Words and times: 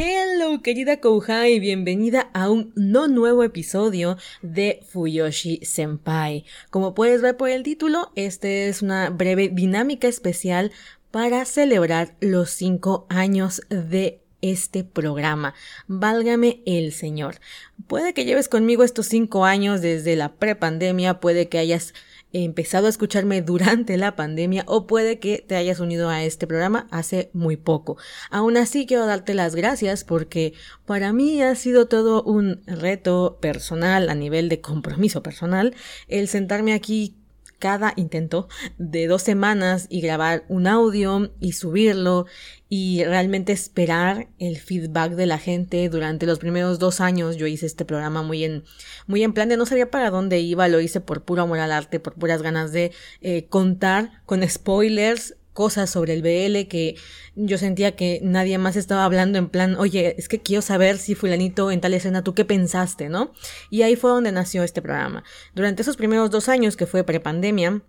Hello, 0.00 0.62
querida 0.62 1.00
Kouhai, 1.00 1.58
bienvenida 1.58 2.30
a 2.32 2.48
un 2.50 2.72
no 2.76 3.08
nuevo 3.08 3.42
episodio 3.42 4.16
de 4.42 4.78
Fuyoshi 4.86 5.58
Senpai. 5.64 6.44
Como 6.70 6.94
puedes 6.94 7.20
ver 7.20 7.36
por 7.36 7.48
el 7.48 7.64
título, 7.64 8.12
este 8.14 8.68
es 8.68 8.80
una 8.80 9.10
breve 9.10 9.48
dinámica 9.48 10.06
especial 10.06 10.70
para 11.10 11.44
celebrar 11.44 12.14
los 12.20 12.50
cinco 12.50 13.06
años 13.08 13.60
de 13.70 14.20
este 14.40 14.84
programa. 14.84 15.54
Válgame 15.88 16.62
el 16.64 16.92
Señor. 16.92 17.40
Puede 17.88 18.14
que 18.14 18.24
lleves 18.24 18.48
conmigo 18.48 18.84
estos 18.84 19.06
cinco 19.06 19.44
años 19.46 19.80
desde 19.80 20.14
la 20.14 20.32
prepandemia, 20.36 21.18
puede 21.18 21.48
que 21.48 21.58
hayas 21.58 21.92
empezado 22.32 22.86
a 22.86 22.90
escucharme 22.90 23.42
durante 23.48 23.96
la 23.96 24.16
pandemia 24.16 24.64
o 24.66 24.86
puede 24.86 25.18
que 25.18 25.44
te 25.46 25.56
hayas 25.56 25.80
unido 25.80 26.08
a 26.08 26.24
este 26.24 26.46
programa 26.46 26.86
hace 26.90 27.30
muy 27.32 27.56
poco. 27.56 27.96
Aún 28.30 28.56
así 28.56 28.86
quiero 28.86 29.06
darte 29.06 29.34
las 29.34 29.54
gracias 29.54 30.04
porque 30.04 30.54
para 30.86 31.12
mí 31.12 31.42
ha 31.42 31.54
sido 31.54 31.86
todo 31.86 32.22
un 32.22 32.62
reto 32.66 33.38
personal 33.40 34.08
a 34.08 34.14
nivel 34.14 34.48
de 34.48 34.60
compromiso 34.60 35.22
personal 35.22 35.74
el 36.08 36.28
sentarme 36.28 36.72
aquí 36.72 37.17
cada 37.58 37.92
intento 37.96 38.48
de 38.78 39.06
dos 39.06 39.22
semanas 39.22 39.86
y 39.88 40.00
grabar 40.00 40.44
un 40.48 40.66
audio 40.66 41.32
y 41.40 41.52
subirlo 41.52 42.26
y 42.68 43.02
realmente 43.04 43.52
esperar 43.52 44.28
el 44.38 44.58
feedback 44.58 45.12
de 45.12 45.26
la 45.26 45.38
gente 45.38 45.88
durante 45.88 46.26
los 46.26 46.38
primeros 46.38 46.78
dos 46.78 47.00
años. 47.00 47.36
Yo 47.36 47.46
hice 47.46 47.66
este 47.66 47.84
programa 47.84 48.22
muy 48.22 48.44
en 48.44 48.64
muy 49.06 49.22
en 49.22 49.32
plan 49.32 49.48
de 49.48 49.56
no 49.56 49.66
sabía 49.66 49.90
para 49.90 50.10
dónde 50.10 50.40
iba 50.40 50.68
lo 50.68 50.80
hice 50.80 51.00
por 51.00 51.24
puro 51.24 51.42
amor 51.42 51.58
al 51.58 51.72
arte 51.72 52.00
por 52.00 52.14
puras 52.14 52.42
ganas 52.42 52.72
de 52.72 52.92
eh, 53.20 53.46
contar 53.48 54.22
con 54.26 54.46
spoilers 54.48 55.34
cosas 55.58 55.90
sobre 55.90 56.12
el 56.12 56.22
BL 56.22 56.68
que 56.68 56.94
yo 57.34 57.58
sentía 57.58 57.96
que 57.96 58.20
nadie 58.22 58.58
más 58.58 58.76
estaba 58.76 59.04
hablando 59.04 59.38
en 59.38 59.48
plan, 59.48 59.74
oye, 59.74 60.14
es 60.16 60.28
que 60.28 60.38
quiero 60.38 60.62
saber 60.62 60.98
si 60.98 61.16
fulanito 61.16 61.72
en 61.72 61.80
tal 61.80 61.94
escena, 61.94 62.22
¿tú 62.22 62.32
qué 62.32 62.44
pensaste, 62.44 63.08
no? 63.08 63.32
Y 63.68 63.82
ahí 63.82 63.96
fue 63.96 64.12
donde 64.12 64.30
nació 64.30 64.62
este 64.62 64.82
programa. 64.82 65.24
Durante 65.56 65.82
esos 65.82 65.96
primeros 65.96 66.30
dos 66.30 66.48
años 66.48 66.76
que 66.76 66.86
fue 66.86 67.02
prepandemia, 67.02 67.82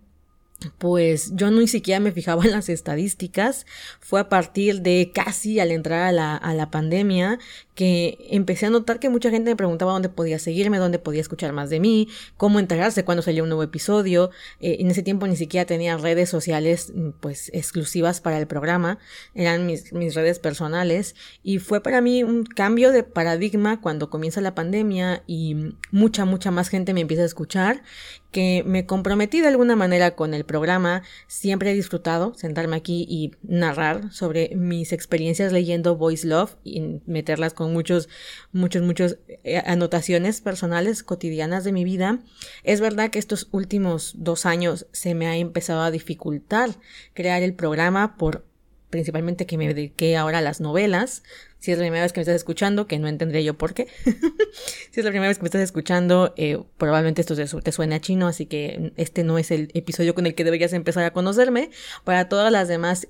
pues 0.78 1.32
yo 1.34 1.50
ni 1.50 1.68
siquiera 1.68 2.00
me 2.00 2.12
fijaba 2.12 2.44
en 2.44 2.52
las 2.52 2.68
estadísticas. 2.68 3.66
Fue 4.00 4.20
a 4.20 4.28
partir 4.28 4.82
de 4.82 5.10
casi 5.14 5.60
al 5.60 5.70
entrar 5.70 6.02
a 6.08 6.12
la, 6.54 6.70
pandemia 6.70 7.38
que 7.74 8.18
empecé 8.30 8.66
a 8.66 8.70
notar 8.70 9.00
que 9.00 9.08
mucha 9.08 9.30
gente 9.30 9.50
me 9.50 9.56
preguntaba 9.56 9.92
dónde 9.92 10.10
podía 10.10 10.38
seguirme, 10.38 10.76
dónde 10.76 10.98
podía 10.98 11.22
escuchar 11.22 11.52
más 11.52 11.70
de 11.70 11.80
mí, 11.80 12.08
cómo 12.36 12.60
enterarse 12.60 13.04
cuando 13.04 13.22
salía 13.22 13.42
un 13.42 13.48
nuevo 13.48 13.62
episodio. 13.62 14.30
Eh, 14.60 14.76
en 14.80 14.90
ese 14.90 15.02
tiempo 15.02 15.26
ni 15.26 15.36
siquiera 15.36 15.64
tenía 15.64 15.96
redes 15.96 16.28
sociales 16.28 16.92
mm, 16.94 17.10
pues 17.20 17.50
exclusivas 17.54 18.20
para 18.20 18.38
el 18.38 18.46
programa, 18.46 18.98
eran 19.34 19.66
mis, 19.66 19.92
mis 19.94 20.14
redes 20.14 20.38
personales 20.38 21.14
y 21.42 21.58
fue 21.58 21.82
para 21.82 22.00
mí 22.02 22.22
un 22.22 22.44
cambio 22.44 22.92
de 22.92 23.02
paradigma 23.02 23.80
cuando 23.80 24.10
comienza 24.10 24.40
la 24.42 24.54
pandemia 24.54 25.22
y 25.26 25.74
mucha, 25.90 26.26
mucha 26.26 26.50
más 26.50 26.68
gente 26.68 26.92
me 26.92 27.00
empieza 27.00 27.22
a 27.22 27.26
escuchar 27.26 27.82
que 28.30 28.62
me 28.66 28.86
comprometí 28.86 29.40
de 29.40 29.48
alguna 29.48 29.76
manera 29.76 30.14
con 30.14 30.34
el 30.34 30.44
programa. 30.44 31.02
Siempre 31.26 31.70
he 31.70 31.74
disfrutado 31.74 32.34
sentarme 32.34 32.76
aquí 32.76 33.06
y 33.08 33.32
narrar 33.42 34.12
sobre 34.12 34.54
mis 34.54 34.92
experiencias 34.92 35.52
leyendo 35.52 35.96
Voice 35.96 36.26
Love 36.26 36.56
y 36.64 37.00
meterlas 37.06 37.54
con 37.54 37.72
muchos, 37.72 38.08
muchos, 38.52 38.82
muchos 38.82 39.18
eh, 39.44 39.62
anotaciones 39.64 40.40
personales 40.40 41.02
cotidianas 41.02 41.64
de 41.64 41.72
mi 41.72 41.84
vida. 41.84 42.20
Es 42.62 42.80
verdad 42.80 43.10
que 43.10 43.18
estos 43.18 43.48
últimos 43.52 44.14
dos 44.16 44.46
años 44.46 44.86
se 44.92 45.14
me 45.14 45.26
ha 45.26 45.36
empezado 45.36 45.82
a 45.82 45.90
dificultar 45.90 46.70
crear 47.14 47.42
el 47.42 47.54
programa 47.54 48.16
por 48.16 48.49
principalmente 48.90 49.46
que 49.46 49.56
me 49.56 49.72
dediqué 49.72 50.16
ahora 50.16 50.38
a 50.38 50.42
las 50.42 50.60
novelas. 50.60 51.22
Si 51.58 51.72
es 51.72 51.78
la 51.78 51.84
primera 51.84 52.02
vez 52.02 52.12
que 52.12 52.20
me 52.20 52.22
estás 52.22 52.36
escuchando, 52.36 52.86
que 52.86 52.98
no 52.98 53.08
entenderé 53.08 53.44
yo 53.44 53.56
por 53.56 53.72
qué. 53.72 53.86
si 54.90 55.00
es 55.00 55.04
la 55.04 55.10
primera 55.10 55.28
vez 55.28 55.38
que 55.38 55.42
me 55.42 55.48
estás 55.48 55.62
escuchando, 55.62 56.34
eh, 56.36 56.58
probablemente 56.76 57.20
esto 57.20 57.34
te 57.34 57.72
suene 57.72 57.94
a 57.94 58.00
chino, 58.00 58.26
así 58.26 58.46
que 58.46 58.92
este 58.96 59.24
no 59.24 59.38
es 59.38 59.50
el 59.50 59.70
episodio 59.74 60.14
con 60.14 60.26
el 60.26 60.34
que 60.34 60.44
deberías 60.44 60.72
empezar 60.72 61.04
a 61.04 61.12
conocerme. 61.12 61.70
Para 62.04 62.28
todas 62.28 62.50
las 62.50 62.68
demás, 62.68 63.08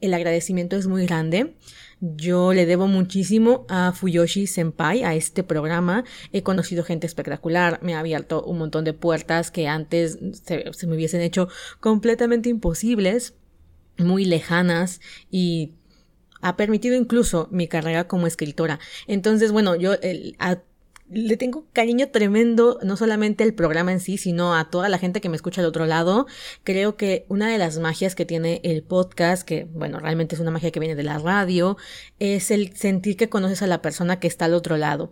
el 0.00 0.14
agradecimiento 0.14 0.76
es 0.76 0.86
muy 0.86 1.06
grande. 1.06 1.54
Yo 2.00 2.54
le 2.54 2.64
debo 2.64 2.86
muchísimo 2.86 3.66
a 3.68 3.92
Fuyoshi 3.92 4.46
Senpai, 4.46 5.04
a 5.04 5.14
este 5.14 5.42
programa. 5.42 6.04
He 6.32 6.42
conocido 6.42 6.82
gente 6.82 7.06
espectacular, 7.06 7.78
me 7.82 7.94
ha 7.94 8.00
abierto 8.00 8.42
un 8.42 8.58
montón 8.58 8.84
de 8.84 8.94
puertas 8.94 9.50
que 9.50 9.68
antes 9.68 10.18
se, 10.32 10.72
se 10.72 10.86
me 10.86 10.94
hubiesen 10.94 11.20
hecho 11.20 11.48
completamente 11.80 12.48
imposibles 12.48 13.34
muy 14.00 14.24
lejanas 14.24 15.00
y 15.30 15.74
ha 16.40 16.56
permitido 16.56 16.96
incluso 16.96 17.48
mi 17.50 17.68
carrera 17.68 18.08
como 18.08 18.26
escritora. 18.26 18.78
Entonces, 19.06 19.52
bueno, 19.52 19.76
yo 19.76 19.94
el, 19.94 20.36
le 21.10 21.36
tengo 21.36 21.66
cariño 21.72 22.08
tremendo, 22.10 22.78
no 22.82 22.96
solamente 22.96 23.42
al 23.42 23.52
programa 23.52 23.90
en 23.90 23.98
sí, 23.98 24.16
sino 24.16 24.54
a 24.54 24.70
toda 24.70 24.88
la 24.88 24.98
gente 24.98 25.20
que 25.20 25.28
me 25.28 25.34
escucha 25.34 25.60
al 25.60 25.66
otro 25.66 25.86
lado. 25.86 26.26
Creo 26.62 26.96
que 26.96 27.26
una 27.28 27.50
de 27.50 27.58
las 27.58 27.78
magias 27.78 28.14
que 28.14 28.24
tiene 28.24 28.60
el 28.62 28.84
podcast, 28.84 29.42
que 29.42 29.64
bueno, 29.74 29.98
realmente 29.98 30.36
es 30.36 30.40
una 30.40 30.52
magia 30.52 30.70
que 30.70 30.78
viene 30.78 30.94
de 30.94 31.02
la 31.02 31.18
radio, 31.18 31.76
es 32.20 32.52
el 32.52 32.76
sentir 32.76 33.16
que 33.16 33.28
conoces 33.28 33.62
a 33.62 33.66
la 33.66 33.82
persona 33.82 34.20
que 34.20 34.28
está 34.28 34.44
al 34.44 34.54
otro 34.54 34.76
lado. 34.76 35.10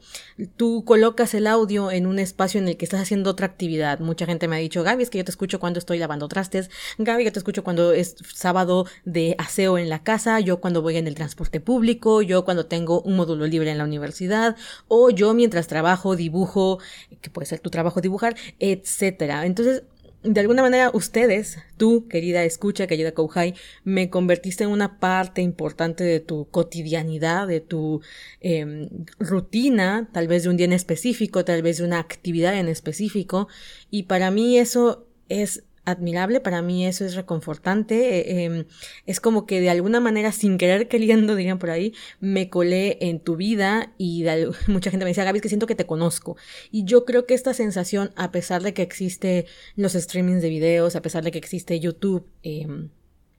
Tú 0.56 0.84
colocas 0.84 1.34
el 1.34 1.48
audio 1.48 1.90
en 1.90 2.06
un 2.06 2.20
espacio 2.20 2.60
en 2.60 2.68
el 2.68 2.76
que 2.76 2.84
estás 2.84 3.00
haciendo 3.00 3.30
otra 3.30 3.46
actividad. 3.46 3.98
Mucha 3.98 4.24
gente 4.24 4.46
me 4.46 4.54
ha 4.54 4.60
dicho, 4.60 4.84
Gaby, 4.84 5.02
es 5.02 5.10
que 5.10 5.18
yo 5.18 5.24
te 5.24 5.32
escucho 5.32 5.58
cuando 5.58 5.80
estoy 5.80 5.98
lavando 5.98 6.28
trastes. 6.28 6.70
Gaby, 6.98 7.24
yo 7.24 7.32
te 7.32 7.40
escucho 7.40 7.64
cuando 7.64 7.92
es 7.92 8.14
sábado 8.34 8.86
de 9.04 9.34
aseo 9.38 9.78
en 9.78 9.88
la 9.88 10.04
casa. 10.04 10.38
Yo 10.38 10.60
cuando 10.60 10.80
voy 10.80 10.96
en 10.96 11.08
el 11.08 11.16
transporte 11.16 11.60
público. 11.60 12.22
Yo 12.22 12.44
cuando 12.44 12.66
tengo 12.66 13.00
un 13.02 13.16
módulo 13.16 13.46
libre 13.48 13.72
en 13.72 13.78
la 13.78 13.84
universidad. 13.84 14.56
O 14.86 15.10
yo 15.10 15.34
mientras 15.34 15.66
trabajo 15.66 15.87
trabajo, 15.88 16.16
dibujo, 16.16 16.78
que 17.22 17.30
puede 17.30 17.46
ser 17.46 17.60
tu 17.60 17.70
trabajo 17.70 18.00
dibujar, 18.00 18.36
etcétera. 18.58 19.46
Entonces, 19.46 19.84
de 20.22 20.40
alguna 20.40 20.62
manera 20.62 20.90
ustedes, 20.92 21.58
tú, 21.78 22.08
querida 22.08 22.44
escucha, 22.44 22.86
querida 22.86 23.12
Kouhai, 23.12 23.54
me 23.84 24.10
convertiste 24.10 24.64
en 24.64 24.70
una 24.70 24.98
parte 24.98 25.40
importante 25.40 26.04
de 26.04 26.20
tu 26.20 26.46
cotidianidad, 26.50 27.46
de 27.46 27.60
tu 27.60 28.02
em, 28.40 28.88
rutina, 29.18 30.08
tal 30.12 30.28
vez 30.28 30.42
de 30.42 30.50
un 30.50 30.56
día 30.56 30.66
en 30.66 30.74
específico, 30.74 31.44
tal 31.44 31.62
vez 31.62 31.78
de 31.78 31.84
una 31.84 32.00
actividad 32.00 32.58
en 32.58 32.68
específico, 32.68 33.48
y 33.90 34.02
para 34.02 34.30
mí 34.30 34.58
eso 34.58 35.06
es 35.28 35.64
admirable, 35.90 36.40
para 36.40 36.62
mí 36.62 36.86
eso 36.86 37.04
es 37.04 37.14
reconfortante, 37.14 38.18
eh, 38.18 38.44
em, 38.44 38.64
es 39.06 39.20
como 39.20 39.46
que 39.46 39.60
de 39.60 39.70
alguna 39.70 40.00
manera 40.00 40.32
sin 40.32 40.58
querer 40.58 40.88
queriendo, 40.88 41.34
dirían 41.34 41.58
por 41.58 41.70
ahí, 41.70 41.94
me 42.20 42.50
colé 42.50 42.98
en 43.00 43.20
tu 43.20 43.36
vida 43.36 43.94
y 43.98 44.24
mucha 44.68 44.90
gente 44.90 45.04
me 45.04 45.10
decía, 45.10 45.24
Gaby, 45.24 45.40
que 45.40 45.48
siento 45.48 45.66
que 45.66 45.74
te 45.74 45.86
conozco. 45.86 46.36
Y 46.70 46.84
yo 46.84 47.04
creo 47.04 47.26
que 47.26 47.34
esta 47.34 47.54
sensación, 47.54 48.12
a 48.16 48.30
pesar 48.30 48.62
de 48.62 48.74
que 48.74 48.82
existe 48.82 49.46
los 49.76 49.92
streamings 49.92 50.42
de 50.42 50.50
videos, 50.50 50.96
a 50.96 51.02
pesar 51.02 51.24
de 51.24 51.30
que 51.30 51.38
existe 51.38 51.80
YouTube 51.80 52.26
em, 52.42 52.90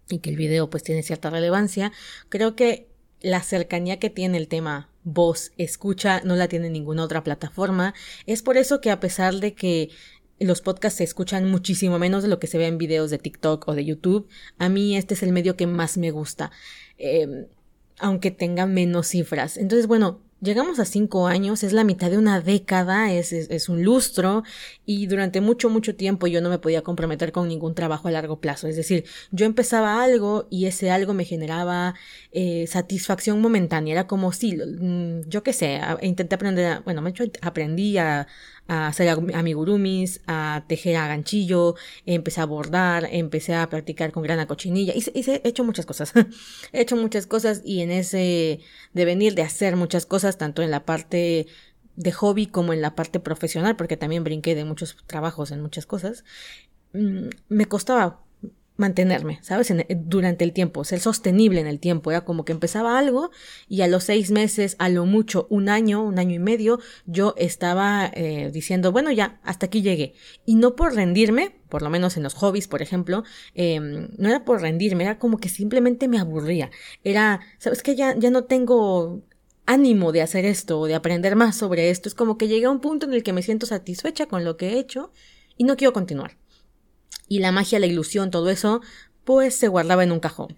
y 0.09 0.19
que 0.19 0.29
el 0.29 0.35
video 0.35 0.69
pues 0.69 0.83
tiene 0.83 1.03
cierta 1.03 1.29
relevancia, 1.29 1.91
creo 2.29 2.55
que 2.55 2.87
la 3.21 3.43
cercanía 3.43 3.99
que 3.99 4.09
tiene 4.09 4.37
el 4.37 4.47
tema 4.47 4.89
voz, 5.03 5.51
escucha, 5.57 6.21
no 6.23 6.35
la 6.35 6.47
tiene 6.47 6.69
ninguna 6.69 7.03
otra 7.03 7.23
plataforma. 7.23 7.93
Es 8.25 8.41
por 8.41 8.57
eso 8.57 8.81
que 8.81 8.91
a 8.91 8.99
pesar 8.99 9.35
de 9.35 9.53
que 9.53 9.89
los 10.39 10.61
podcasts 10.61 10.97
se 10.97 11.03
escuchan 11.03 11.49
muchísimo 11.49 11.99
menos 11.99 12.23
de 12.23 12.29
lo 12.29 12.39
que 12.39 12.47
se 12.47 12.57
ve 12.57 12.67
en 12.67 12.77
videos 12.77 13.09
de 13.11 13.17
TikTok 13.17 13.67
o 13.67 13.75
de 13.75 13.85
YouTube. 13.85 14.27
A 14.57 14.69
mí 14.69 14.97
este 14.97 15.13
es 15.13 15.23
el 15.23 15.31
medio 15.31 15.55
que 15.55 15.67
más 15.67 15.97
me 15.97 16.11
gusta, 16.11 16.51
em, 16.97 17.47
aunque 17.99 18.31
tenga 18.31 18.65
menos 18.65 19.07
cifras. 19.07 19.57
Entonces, 19.57 19.87
bueno, 19.87 20.21
llegamos 20.41 20.79
a 20.79 20.85
cinco 20.85 21.27
años, 21.27 21.63
es 21.63 21.73
la 21.73 21.83
mitad 21.83 22.09
de 22.09 22.17
una 22.17 22.41
década, 22.41 23.11
es, 23.11 23.69
un 23.69 23.83
lustro 23.83 24.43
y 24.85 25.07
durante 25.07 25.41
mucho, 25.41 25.69
mucho 25.69 25.95
tiempo 25.95 26.27
yo 26.27 26.41
no 26.41 26.49
me 26.49 26.59
podía 26.59 26.81
comprometer 26.81 27.31
con 27.31 27.47
ningún 27.47 27.75
trabajo 27.75 28.07
a 28.07 28.11
largo 28.11 28.39
plazo. 28.39 28.67
Es 28.67 28.75
decir, 28.75 29.05
yo 29.31 29.45
empezaba 29.45 30.01
algo 30.03 30.47
y 30.49 30.65
ese 30.65 30.91
algo 30.91 31.13
me 31.13 31.25
generaba 31.25 31.95
eh, 32.31 32.67
satisfacción 32.67 33.41
momentánea. 33.41 33.93
Era 33.93 34.07
como 34.07 34.31
si, 34.31 34.55
mm, 34.55 35.27
yo 35.27 35.43
qué 35.43 35.53
sé, 35.53 35.81
intenté 36.01 36.35
aprender, 36.35 36.81
bueno, 36.83 37.01
me 37.01 37.13
aprendí 37.41 37.97
a, 37.97 38.27
a 38.69 38.87
hacer 38.87 39.09
amigurumis, 39.09 40.21
a 40.27 40.63
tejer 40.67 40.95
a 40.95 41.07
ganchillo, 41.07 41.75
empecé 42.05 42.39
a 42.39 42.45
bordar, 42.45 43.09
empecé 43.11 43.55
a 43.55 43.67
practicar 43.67 44.11
con 44.11 44.23
grana 44.23 44.47
cochinilla, 44.47 44.93
hice, 44.95 45.11
hice, 45.15 45.41
he 45.43 45.49
hecho 45.49 45.63
muchas 45.63 45.87
cosas, 45.87 46.13
he 46.71 46.81
hecho 46.81 46.95
muchas 46.95 47.25
cosas 47.25 47.61
y 47.65 47.81
en 47.81 47.89
ese 47.89 48.59
devenir 48.93 49.33
de 49.33 49.41
hacer 49.41 49.75
muchas 49.75 50.05
cosas, 50.05 50.37
tanto 50.37 50.61
en 50.61 50.69
la 50.69 50.85
parte 50.85 51.47
de 51.95 52.11
hobby 52.11 52.45
como 52.45 52.71
en 52.71 52.81
la 52.81 52.95
parte 52.95 53.19
profesional, 53.19 53.75
porque 53.75 53.97
también 53.97 54.23
brinqué 54.23 54.53
de 54.53 54.65
muchos 54.65 54.95
trabajos 55.07 55.51
en 55.51 55.61
muchas 55.61 55.87
cosas, 55.87 56.23
mm, 56.93 57.29
me 57.49 57.65
costaba 57.65 58.21
mantenerme, 58.79 59.39
¿sabes? 59.41 59.73
durante 59.89 60.43
el 60.43 60.53
tiempo, 60.53 60.83
ser 60.83 60.99
sostenible 60.99 61.59
en 61.59 61.67
el 61.67 61.79
tiempo. 61.79 62.11
Era 62.11 62.25
como 62.25 62.45
que 62.45 62.51
empezaba 62.51 62.97
algo 62.97 63.29
y 63.67 63.81
a 63.81 63.87
los 63.87 64.05
seis 64.05 64.31
meses, 64.31 64.75
a 64.79 64.89
lo 64.89 65.05
mucho 65.05 65.47
un 65.49 65.69
año, 65.69 66.03
un 66.03 66.17
año 66.17 66.35
y 66.35 66.39
medio, 66.39 66.79
yo 67.05 67.35
estaba 67.37 68.09
eh, 68.13 68.49
diciendo, 68.51 68.91
bueno, 68.91 69.11
ya, 69.11 69.39
hasta 69.43 69.67
aquí 69.67 69.81
llegué. 69.81 70.13
Y 70.45 70.55
no 70.55 70.75
por 70.75 70.95
rendirme, 70.95 71.55
por 71.69 71.81
lo 71.81 71.89
menos 71.89 72.17
en 72.17 72.23
los 72.23 72.33
hobbies, 72.33 72.67
por 72.67 72.81
ejemplo, 72.81 73.23
em, 73.53 74.09
no 74.17 74.29
era 74.29 74.45
por 74.45 74.61
rendirme, 74.61 75.03
era 75.03 75.19
como 75.19 75.37
que 75.37 75.49
simplemente 75.49 76.07
me 76.07 76.19
aburría. 76.19 76.71
Era, 77.03 77.41
¿sabes 77.59 77.83
qué? 77.83 77.95
Ya, 77.95 78.15
ya 78.17 78.29
no 78.31 78.45
tengo 78.45 79.23
ánimo 79.65 80.11
de 80.11 80.23
hacer 80.23 80.45
esto 80.45 80.79
o 80.79 80.87
de 80.87 80.95
aprender 80.95 81.35
más 81.35 81.55
sobre 81.55 81.89
esto. 81.91 82.09
Es 82.09 82.15
como 82.15 82.37
que 82.37 82.47
llegué 82.47 82.65
a 82.65 82.71
un 82.71 82.79
punto 82.79 83.05
en 83.05 83.13
el 83.13 83.23
que 83.23 83.33
me 83.33 83.43
siento 83.43 83.65
satisfecha 83.67 84.25
con 84.25 84.43
lo 84.43 84.57
que 84.57 84.69
he 84.69 84.79
hecho 84.79 85.11
y 85.57 85.65
no 85.65 85.77
quiero 85.77 85.93
continuar. 85.93 86.37
Y 87.29 87.39
la 87.39 87.53
magia, 87.53 87.79
la 87.79 87.85
ilusión, 87.85 88.31
todo 88.31 88.49
eso, 88.49 88.81
pues 89.23 89.55
se 89.55 89.69
guardaba 89.69 90.03
en 90.03 90.11
un 90.11 90.19
cajón. 90.19 90.57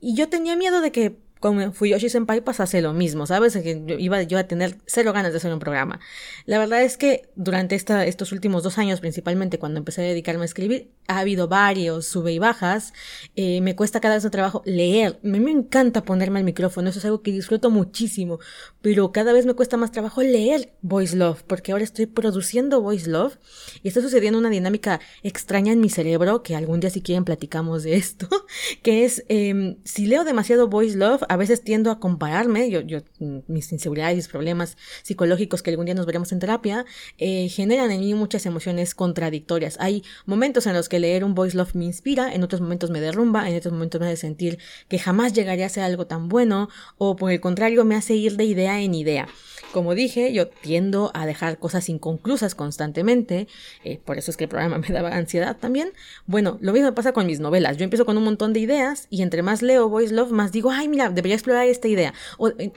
Y 0.00 0.14
yo 0.14 0.28
tenía 0.28 0.54
miedo 0.54 0.80
de 0.80 0.92
que 0.92 1.18
con 1.44 1.74
Fuyoshi 1.74 2.08
Senpai 2.08 2.40
pasase 2.40 2.80
lo 2.80 2.94
mismo, 2.94 3.26
¿sabes? 3.26 3.52
Que 3.52 3.96
iba 3.98 4.22
yo 4.22 4.38
a 4.38 4.44
tener 4.44 4.78
cero 4.86 5.12
ganas 5.12 5.30
de 5.32 5.36
hacer 5.36 5.52
un 5.52 5.58
programa. 5.58 6.00
La 6.46 6.58
verdad 6.58 6.82
es 6.82 6.96
que 6.96 7.28
durante 7.36 7.74
esta, 7.74 8.06
estos 8.06 8.32
últimos 8.32 8.62
dos 8.62 8.78
años, 8.78 9.00
principalmente 9.00 9.58
cuando 9.58 9.76
empecé 9.76 10.00
a 10.00 10.04
dedicarme 10.04 10.40
a 10.40 10.44
escribir, 10.46 10.90
ha 11.06 11.18
habido 11.18 11.46
varios 11.46 12.06
sube 12.06 12.32
y 12.32 12.38
bajas. 12.38 12.94
Eh, 13.36 13.60
me 13.60 13.76
cuesta 13.76 14.00
cada 14.00 14.14
vez 14.14 14.24
un 14.24 14.30
trabajo 14.30 14.62
leer. 14.64 15.18
Me 15.22 15.36
encanta 15.50 16.02
ponerme 16.02 16.38
al 16.38 16.46
micrófono, 16.46 16.88
eso 16.88 16.98
es 16.98 17.04
algo 17.04 17.20
que 17.20 17.30
disfruto 17.30 17.68
muchísimo. 17.68 18.38
Pero 18.84 19.12
cada 19.12 19.32
vez 19.32 19.46
me 19.46 19.54
cuesta 19.54 19.78
más 19.78 19.92
trabajo 19.92 20.20
leer 20.20 20.74
Voice 20.82 21.16
Love, 21.16 21.42
porque 21.44 21.72
ahora 21.72 21.84
estoy 21.84 22.04
produciendo 22.04 22.82
Voice 22.82 23.08
Love 23.08 23.38
y 23.82 23.88
está 23.88 24.02
sucediendo 24.02 24.38
una 24.38 24.50
dinámica 24.50 25.00
extraña 25.22 25.72
en 25.72 25.80
mi 25.80 25.88
cerebro, 25.88 26.42
que 26.42 26.54
algún 26.54 26.80
día 26.80 26.90
si 26.90 27.00
quieren 27.00 27.24
platicamos 27.24 27.82
de 27.82 27.94
esto, 27.94 28.28
que 28.82 29.06
es 29.06 29.24
em, 29.30 29.78
si 29.84 30.06
leo 30.06 30.22
demasiado 30.24 30.68
Voice 30.68 30.98
Love, 30.98 31.22
a 31.30 31.36
veces 31.38 31.62
tiendo 31.64 31.90
a 31.90 31.98
compararme, 31.98 32.68
yo, 32.68 32.82
yo, 32.82 32.98
mis 33.46 33.72
inseguridades, 33.72 34.16
mis 34.16 34.28
problemas 34.28 34.76
psicológicos 35.02 35.62
que 35.62 35.70
algún 35.70 35.86
día 35.86 35.94
nos 35.94 36.04
veremos 36.04 36.30
en 36.32 36.40
terapia, 36.40 36.84
eh, 37.16 37.48
generan 37.48 37.90
en 37.90 38.00
mí 38.00 38.12
muchas 38.12 38.44
emociones 38.44 38.94
contradictorias. 38.94 39.78
Hay 39.80 40.02
momentos 40.26 40.66
en 40.66 40.74
los 40.74 40.90
que 40.90 40.98
leer 40.98 41.24
un 41.24 41.34
voice 41.34 41.56
love 41.56 41.74
me 41.74 41.86
inspira, 41.86 42.34
en 42.34 42.42
otros 42.42 42.60
momentos 42.60 42.90
me 42.90 43.00
derrumba, 43.00 43.48
en 43.48 43.56
otros 43.56 43.72
momentos 43.72 43.98
me 43.98 44.08
hace 44.08 44.18
sentir 44.18 44.58
que 44.88 44.98
jamás 44.98 45.32
llegaría 45.32 45.64
a 45.64 45.70
ser 45.70 45.84
algo 45.84 46.06
tan 46.06 46.28
bueno, 46.28 46.68
o 46.98 47.16
por 47.16 47.30
el 47.30 47.40
contrario 47.40 47.86
me 47.86 47.96
hace 47.96 48.14
ir 48.14 48.36
de 48.36 48.44
idea 48.44 48.73
en 48.80 48.94
idea. 48.94 49.28
Como 49.72 49.96
dije, 49.96 50.32
yo 50.32 50.46
tiendo 50.46 51.10
a 51.14 51.26
dejar 51.26 51.58
cosas 51.58 51.88
inconclusas 51.88 52.54
constantemente, 52.54 53.48
eh, 53.82 53.98
por 54.04 54.18
eso 54.18 54.30
es 54.30 54.36
que 54.36 54.44
el 54.44 54.50
programa 54.50 54.78
me 54.88 54.88
daba 54.88 55.16
ansiedad 55.16 55.56
también. 55.56 55.92
Bueno, 56.26 56.58
lo 56.60 56.72
mismo 56.72 56.94
pasa 56.94 57.12
con 57.12 57.26
mis 57.26 57.40
novelas. 57.40 57.76
Yo 57.76 57.82
empiezo 57.82 58.06
con 58.06 58.16
un 58.16 58.22
montón 58.22 58.52
de 58.52 58.60
ideas 58.60 59.08
y 59.10 59.22
entre 59.22 59.42
más 59.42 59.62
leo 59.62 59.88
Voice 59.88 60.14
Love, 60.14 60.30
más 60.30 60.52
digo, 60.52 60.70
ay, 60.70 60.88
mira, 60.88 61.10
debería 61.10 61.34
explorar 61.34 61.66
esta 61.66 61.88
idea. 61.88 62.14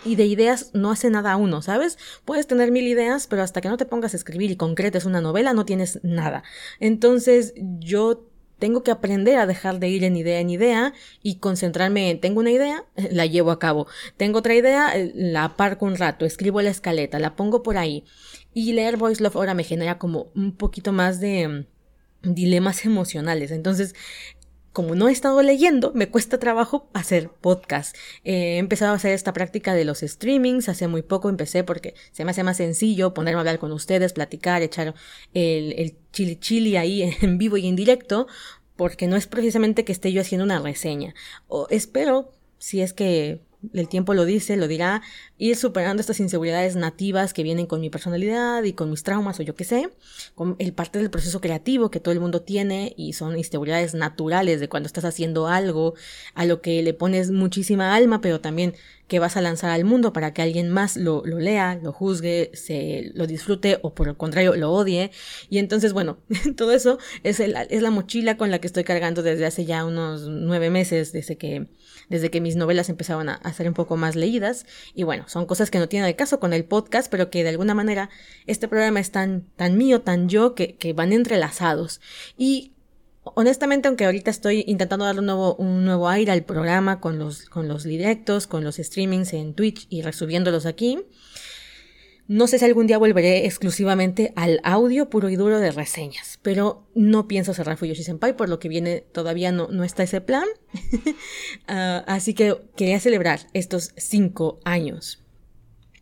y 0.05 0.15
de 0.15 0.25
ideas 0.25 0.71
no 0.73 0.89
hace 0.89 1.11
nada 1.11 1.35
uno, 1.35 1.61
¿sabes? 1.61 1.99
Puedes 2.25 2.47
tener 2.47 2.71
mil 2.71 2.87
ideas, 2.87 3.27
pero 3.27 3.43
hasta 3.43 3.61
que 3.61 3.69
no 3.69 3.77
te 3.77 3.85
pongas 3.85 4.13
a 4.15 4.17
escribir 4.17 4.49
y 4.49 4.55
concretes 4.55 5.05
una 5.05 5.21
novela, 5.21 5.53
no 5.53 5.65
tienes 5.65 5.99
nada. 6.01 6.43
Entonces, 6.79 7.53
yo 7.79 8.27
tengo 8.59 8.83
que 8.83 8.91
aprender 8.91 9.37
a 9.37 9.45
dejar 9.45 9.79
de 9.79 9.89
ir 9.89 10.03
en 10.03 10.15
idea 10.15 10.39
en 10.39 10.49
idea 10.49 10.93
y 11.21 11.35
concentrarme 11.35 12.09
en 12.09 12.19
tengo 12.19 12.39
una 12.39 12.51
idea, 12.51 12.85
la 13.11 13.25
llevo 13.25 13.51
a 13.51 13.59
cabo. 13.59 13.87
Tengo 14.17 14.39
otra 14.39 14.55
idea, 14.55 14.93
la 15.13 15.45
aparco 15.45 15.85
un 15.85 15.95
rato, 15.95 16.25
escribo 16.25 16.61
la 16.61 16.69
escaleta, 16.69 17.19
la 17.19 17.35
pongo 17.35 17.63
por 17.63 17.77
ahí. 17.77 18.03
Y 18.53 18.73
leer 18.73 18.97
Voice 18.97 19.21
Love 19.21 19.35
ahora 19.35 19.53
me 19.53 19.63
genera 19.63 19.99
como 19.99 20.31
un 20.35 20.55
poquito 20.55 20.91
más 20.91 21.19
de 21.19 21.47
mm, 21.47 22.33
dilemas 22.33 22.85
emocionales. 22.85 23.51
Entonces, 23.51 23.95
como 24.77 24.93
no 24.93 25.09
he 25.09 25.11
estado 25.11 25.41
leyendo, 25.41 25.91
me 25.95 26.07
cuesta 26.07 26.37
trabajo 26.37 26.87
hacer 26.93 27.31
podcast. 27.31 27.97
he 28.23 28.59
empezado 28.59 28.91
a 28.91 28.97
hacer 28.97 29.11
esta 29.13 29.33
práctica 29.33 29.73
de 29.73 29.85
los 29.85 30.01
streamings, 30.01 30.69
hace 30.69 30.87
muy 30.87 31.01
poco 31.01 31.29
empecé 31.29 31.63
porque 31.63 31.95
se 32.11 32.23
me 32.23 32.29
hace 32.29 32.43
más 32.43 32.57
sencillo 32.57 33.11
ponerme 33.15 33.37
a 33.37 33.39
hablar 33.39 33.57
con 33.57 33.71
ustedes, 33.71 34.13
platicar, 34.13 34.61
echar 34.61 34.93
el, 35.33 35.73
el 35.79 35.95
chili 36.11 36.35
chili 36.35 36.77
ahí 36.77 37.01
en 37.23 37.39
vivo 37.39 37.57
y 37.57 37.65
en 37.65 37.75
directo, 37.75 38.27
porque 38.75 39.07
no 39.07 39.15
es 39.15 39.25
precisamente 39.25 39.83
que 39.83 39.93
esté 39.93 40.11
yo 40.11 40.21
haciendo 40.21 40.45
una 40.45 40.59
reseña. 40.59 41.15
O 41.47 41.65
espero, 41.71 42.31
si 42.59 42.81
es 42.81 42.93
que 42.93 43.41
el 43.73 43.87
tiempo 43.87 44.13
lo 44.13 44.25
dice, 44.25 44.55
lo 44.55 44.67
dirá, 44.67 45.01
ir 45.37 45.55
superando 45.55 46.01
estas 46.01 46.19
inseguridades 46.19 46.75
nativas 46.75 47.33
que 47.33 47.43
vienen 47.43 47.65
con 47.65 47.81
mi 47.81 47.89
personalidad 47.89 48.63
y 48.63 48.73
con 48.73 48.89
mis 48.89 49.03
traumas 49.03 49.39
o 49.39 49.43
yo 49.43 49.55
qué 49.55 49.63
sé, 49.63 49.89
con 50.35 50.55
el 50.59 50.73
parte 50.73 50.99
del 50.99 51.09
proceso 51.09 51.41
creativo 51.41 51.89
que 51.89 51.99
todo 51.99 52.13
el 52.13 52.19
mundo 52.19 52.41
tiene 52.41 52.93
y 52.97 53.13
son 53.13 53.37
inseguridades 53.37 53.93
naturales 53.93 54.59
de 54.59 54.69
cuando 54.69 54.87
estás 54.87 55.05
haciendo 55.05 55.47
algo 55.47 55.95
a 56.35 56.45
lo 56.45 56.61
que 56.61 56.81
le 56.83 56.93
pones 56.93 57.31
muchísima 57.31 57.95
alma, 57.95 58.21
pero 58.21 58.41
también 58.41 58.73
que 59.07 59.19
vas 59.19 59.37
a 59.37 59.41
lanzar 59.41 59.71
al 59.71 59.85
mundo 59.85 60.11
para 60.11 60.33
que 60.33 60.41
alguien 60.41 60.69
más 60.69 60.97
lo, 60.97 61.23
lo 61.25 61.39
lea, 61.39 61.79
lo 61.81 61.93
juzgue, 61.93 62.51
se 62.53 63.11
lo 63.13 63.25
disfrute 63.25 63.79
o 63.81 63.93
por 63.93 64.09
el 64.09 64.17
contrario 64.17 64.55
lo 64.55 64.71
odie. 64.71 65.11
Y 65.49 65.59
entonces, 65.59 65.93
bueno, 65.93 66.17
todo 66.57 66.73
eso 66.73 66.99
es, 67.23 67.39
el, 67.39 67.55
es 67.69 67.81
la 67.81 67.89
mochila 67.89 68.37
con 68.37 68.51
la 68.51 68.59
que 68.59 68.67
estoy 68.67 68.83
cargando 68.83 69.23
desde 69.23 69.45
hace 69.45 69.65
ya 69.65 69.85
unos 69.85 70.27
nueve 70.27 70.69
meses, 70.69 71.13
desde 71.13 71.37
que, 71.37 71.67
desde 72.09 72.29
que 72.29 72.41
mis 72.41 72.57
novelas 72.57 72.89
empezaban 72.89 73.29
a, 73.29 73.46
a 73.47 73.53
ser 73.53 73.67
un 73.67 73.73
poco 73.73 73.97
más 73.97 74.15
leídas. 74.15 74.65
Y 74.93 75.03
bueno, 75.03 75.25
son 75.27 75.45
cosas 75.45 75.71
que 75.71 75.79
no 75.79 75.89
tienen 75.89 76.07
el 76.07 76.15
caso 76.15 76.39
con 76.39 76.53
el 76.53 76.65
podcast, 76.65 77.09
pero 77.09 77.29
que 77.29 77.43
de 77.43 77.49
alguna 77.49 77.73
manera 77.73 78.09
este 78.45 78.67
programa 78.67 78.99
es 78.99 79.11
tan, 79.11 79.43
tan 79.55 79.77
mío, 79.77 80.01
tan 80.01 80.29
yo, 80.29 80.55
que, 80.55 80.75
que 80.75 80.93
van 80.93 81.13
entrelazados. 81.13 82.01
Y 82.37 82.73
honestamente, 83.35 83.87
aunque 83.87 84.05
ahorita 84.05 84.31
estoy 84.31 84.63
intentando 84.67 85.05
darle 85.05 85.21
un 85.21 85.25
nuevo, 85.25 85.55
un 85.55 85.85
nuevo 85.85 86.09
aire 86.09 86.31
al 86.31 86.43
programa 86.43 86.99
con 86.99 87.19
los, 87.19 87.45
con 87.49 87.67
los 87.67 87.83
directos, 87.83 88.47
con 88.47 88.63
los 88.63 88.75
streamings 88.77 89.33
en 89.33 89.53
Twitch 89.53 89.87
y 89.89 90.01
resubiéndolos 90.01 90.65
aquí, 90.65 90.99
no 92.27 92.47
sé 92.47 92.59
si 92.59 92.65
algún 92.65 92.87
día 92.87 92.97
volveré 92.97 93.45
exclusivamente 93.45 94.33
al 94.35 94.59
audio 94.63 95.09
puro 95.09 95.29
y 95.29 95.35
duro 95.35 95.59
de 95.59 95.71
reseñas, 95.71 96.39
pero 96.41 96.87
no 96.93 97.27
pienso 97.27 97.53
cerrar 97.53 97.77
Fuyoshi 97.77 98.03
Senpai, 98.03 98.35
por 98.35 98.49
lo 98.49 98.59
que 98.59 98.67
viene 98.67 99.01
todavía 99.11 99.51
no, 99.51 99.67
no 99.69 99.83
está 99.83 100.03
ese 100.03 100.21
plan. 100.21 100.45
Ah, 101.69 102.03
así 102.07 102.33
que 102.33 102.55
quería 102.75 102.99
celebrar 102.99 103.41
estos 103.53 103.91
cinco 103.97 104.59
años. 104.63 105.21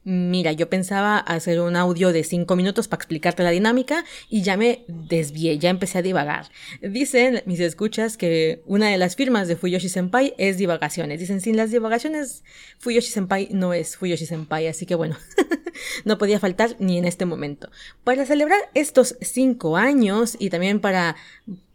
Mira, 0.04 0.52
yo 0.52 0.70
pensaba 0.70 1.18
hacer 1.18 1.60
un 1.60 1.76
audio 1.76 2.14
de 2.14 2.24
cinco 2.24 2.56
minutos 2.56 2.88
para 2.88 3.00
explicarte 3.00 3.42
la 3.42 3.50
dinámica 3.50 4.06
y 4.30 4.44
ya 4.44 4.56
me 4.56 4.86
desvié, 4.88 5.58
ya 5.58 5.72
empecé 5.72 5.98
a 5.98 6.02
divagar. 6.04 6.46
Dicen 6.82 7.42
mis 7.48 7.60
escuchas 7.60 8.16
que 8.16 8.62
una 8.68 8.90
de 8.90 9.00
las 9.00 9.16
firmas 9.16 9.48
de 9.48 9.56
Fuyoshi 9.56 9.90
Senpai 9.90 10.36
es 10.38 10.60
divagaciones. 10.60 11.20
Dicen, 11.20 11.42
sin 11.42 11.58
las 11.58 11.72
divagaciones, 11.72 12.44
Fuyoshi 12.78 13.10
Senpai 13.10 13.50
no 13.52 13.74
es 13.74 13.98
Fuyoshi 13.98 14.28
Senpai, 14.28 14.68
así 14.68 14.86
que 14.86 14.94
bueno, 14.94 15.18
no 16.06 16.18
podía 16.18 16.40
faltar 16.40 16.76
ni 16.80 16.98
en 16.98 17.06
este 17.06 17.26
momento. 17.26 17.70
Para 18.04 18.26
celebrar 18.26 18.60
estos 18.74 19.18
cinco 19.22 19.78
años 19.78 20.36
y 20.40 20.50
también 20.50 20.80
para 20.80 21.16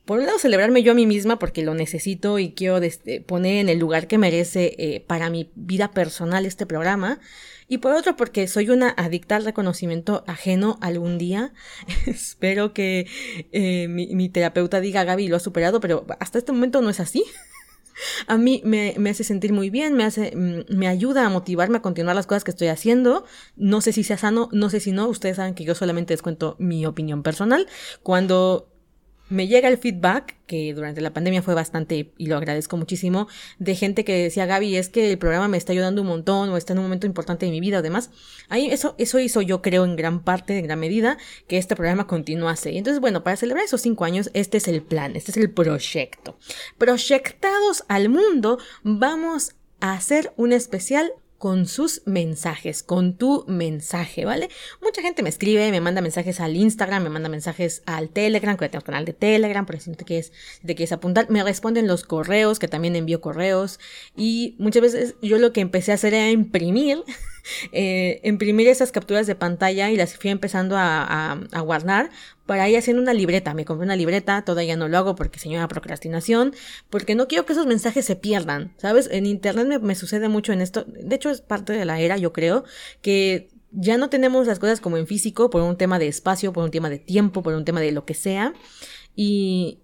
por 0.05 0.19
un 0.19 0.26
lado 0.26 0.38
celebrarme 0.41 0.82
yo 0.82 0.93
a 0.93 0.97
mí 0.97 1.06
misma 1.06 1.38
porque 1.38 1.62
lo 1.62 1.75
necesito 1.75 2.41
y 2.41 2.50
quiero 2.50 2.81
poner 3.26 3.58
en 3.58 3.69
el 3.69 3.79
lugar 3.79 4.08
que 4.08 4.19
merece 4.19 4.75
eh, 4.79 5.05
para 5.06 5.31
mi 5.31 5.50
vida 5.55 5.93
personal 5.93 6.47
este 6.47 6.67
programa 6.67 7.20
y 7.70 7.79
por 7.79 7.94
otro 7.94 8.17
porque 8.17 8.49
soy 8.49 8.69
una 8.69 8.88
adicta 8.91 9.37
al 9.37 9.44
reconocimiento 9.44 10.25
ajeno 10.26 10.76
algún 10.80 11.19
día. 11.19 11.52
Espero 12.07 12.75
que 12.75 13.07
eh, 13.52 13.87
mi, 13.87 14.28
terapeuta 14.28 14.80
diga, 14.80 15.04
Gaby, 15.04 15.28
lo 15.28 15.37
ha 15.37 15.40
superado, 15.40 15.78
pero 15.78 16.04
hasta 16.19 16.38
este 16.38 16.50
momento 16.50 16.83
no 16.83 16.90
es 16.90 16.99
así. 16.99 17.25
A 18.26 18.37
mí 18.38 18.62
me, 18.64 18.95
me, 18.99 19.11
hace 19.11 19.25
sentir 19.25 19.52
muy 19.52 19.71
bien, 19.71 19.95
me 19.95 20.04
hace, 20.04 20.35
mm, 20.37 20.76
me 20.76 20.88
ayuda 20.88 21.26
a 21.26 21.28
motivarme 21.28 21.78
a 21.78 21.83
continuar 21.83 22.16
las 22.16 22.26
cosas 22.26 22.45
que 22.45 22.50
estoy 22.50 22.69
haciendo. 22.69 23.25
No 23.57 23.80
sé 23.80 23.92
si 23.92 24.04
sea 24.04 24.19
sano, 24.19 24.49
no 24.52 24.71
sé 24.71 24.80
si 24.80 24.92
no. 24.92 25.09
Ustedes 25.09 25.37
saben 25.37 25.54
que 25.54 25.64
yo 25.64 25.75
solamente 25.75 26.14
les 26.14 26.23
cuento 26.23 26.57
mi 26.59 26.87
opinión 26.87 27.23
personal. 27.23 27.66
Cuando 28.02 28.70
me 29.30 29.46
llega 29.46 29.68
el 29.68 29.78
feedback, 29.78 30.37
que 30.46 30.75
durante 30.75 31.00
la 31.00 31.12
pandemia 31.12 31.42
fue 31.42 31.54
bastante, 31.54 32.12
y 32.18 32.26
lo 32.26 32.37
agradezco 32.37 32.76
muchísimo, 32.76 33.28
de 33.58 33.75
gente 33.75 34.04
que 34.04 34.25
decía, 34.25 34.44
Gaby, 34.44 34.76
es 34.76 34.88
que 34.88 35.10
el 35.10 35.18
programa 35.18 35.49
me 35.49 35.56
está 35.56 35.72
ayudando 35.72 36.02
un 36.02 36.08
montón, 36.08 36.50
o 36.50 36.56
está 36.56 36.72
en 36.72 36.80
un 36.80 36.84
momento 36.84 37.06
importante 37.06 37.46
de 37.46 37.52
mi 37.52 37.60
vida, 37.60 37.78
además. 37.78 38.10
Ahí 38.49 38.66
eso, 38.66 38.94
eso 38.99 39.18
hizo 39.18 39.40
yo 39.40 39.62
creo 39.62 39.84
en 39.84 39.96
gran 39.96 40.22
parte, 40.22 40.58
en 40.58 40.64
gran 40.64 40.80
medida, 40.80 41.16
que 41.46 41.56
este 41.56 41.76
programa 41.76 42.06
continuase. 42.06 42.72
Y 42.72 42.78
entonces, 42.78 43.00
bueno, 43.00 43.22
para 43.22 43.37
celebrar 43.37 43.64
esos 43.64 43.80
cinco 43.80 44.04
años, 44.04 44.30
este 44.34 44.58
es 44.58 44.68
el 44.68 44.82
plan, 44.82 45.16
este 45.16 45.30
es 45.30 45.37
el 45.37 45.50
proyecto. 45.50 46.37
Proyectados 46.76 47.84
al 47.88 48.08
mundo, 48.08 48.58
vamos 48.82 49.54
a 49.80 49.94
hacer 49.94 50.32
un 50.37 50.52
especial 50.52 51.12
con 51.40 51.66
sus 51.66 52.02
mensajes, 52.04 52.82
con 52.82 53.14
tu 53.14 53.47
mensaje, 53.49 54.26
¿vale? 54.26 54.50
Mucha 54.82 55.00
gente 55.00 55.23
me 55.23 55.30
escribe, 55.30 55.70
me 55.70 55.80
manda 55.80 56.02
mensajes 56.02 56.38
al 56.38 56.54
Instagram, 56.54 57.02
me 57.02 57.09
manda 57.09 57.30
mensajes 57.30 57.82
al 57.87 58.11
Telegram, 58.11 58.59
que 58.59 58.68
tengo 58.68 58.85
canal 58.85 59.06
de 59.06 59.14
Telegram, 59.14 59.64
por 59.64 59.80
si 59.80 59.90
te 59.92 60.04
quieres, 60.04 60.35
si 60.61 60.66
te 60.66 60.75
quieres 60.75 60.92
apuntar, 60.92 61.30
me 61.30 61.42
responden 61.42 61.87
los 61.87 62.04
correos, 62.04 62.59
que 62.59 62.68
también 62.68 62.94
envío 62.94 63.23
correos, 63.23 63.80
y 64.14 64.54
muchas 64.59 64.82
veces 64.82 65.14
yo 65.23 65.38
lo 65.38 65.54
que 65.54 65.62
empecé 65.62 65.92
a 65.92 65.94
hacer 65.94 66.12
era 66.12 66.30
imprimir 66.30 67.02
eh, 67.73 68.21
imprimir 68.25 68.69
esas 68.69 68.92
capturas 68.92 69.26
de 69.26 69.35
pantalla 69.35 69.90
y 69.90 69.97
las 69.97 70.16
fui 70.16 70.30
empezando 70.30 70.76
a, 70.78 71.38
guardar 71.62 72.11
para 72.47 72.69
ir 72.69 72.76
haciendo 72.76 73.02
una 73.02 73.14
libreta. 73.14 73.54
Me 73.54 73.64
compré 73.64 73.85
una 73.85 73.97
libreta, 73.97 74.42
todavía 74.42 74.76
no 74.76 74.88
lo 74.88 74.99
hago 74.99 75.14
porque 75.14 75.38
señora 75.38 75.69
procrastinación, 75.69 76.54
porque 76.88 77.14
no 77.14 77.28
quiero 77.28 77.47
que 77.47 77.52
esos 77.52 77.66
mensajes 77.66 78.04
se 78.04 78.16
pierdan, 78.16 78.75
¿sabes? 78.76 79.09
En 79.12 79.26
internet 79.26 79.83
me 79.83 79.95
sucede 79.95 80.28
mucho 80.28 80.52
en 80.52 80.61
esto, 80.61 80.85
de 80.87 81.14
hecho 81.14 81.30
es 81.30 81.40
parte 81.40 81.73
de 81.73 81.85
la 81.85 82.00
era, 82.00 82.16
yo 82.16 82.33
creo, 82.33 82.64
que 83.02 83.49
ya 83.73 83.99
no 83.99 84.11
tenemos 84.11 84.47
las 84.47 84.59
cosas 84.59 84.80
como 84.80 84.97
en 84.97 85.07
físico 85.07 85.50
por 85.50 85.62
un 85.62 85.76
tema 85.76 85.99
de 85.99 86.09
espacio, 86.09 86.52
por 86.52 86.64
un 86.64 86.71
tema 86.71 86.90
de 86.90 86.99
tiempo, 86.99 87.42
por 87.42 87.54
un 87.54 87.64
tema 87.64 87.80
de 87.80 87.92
lo 87.92 88.04
que 88.04 88.14
sea. 88.14 88.52
Y 89.14 89.78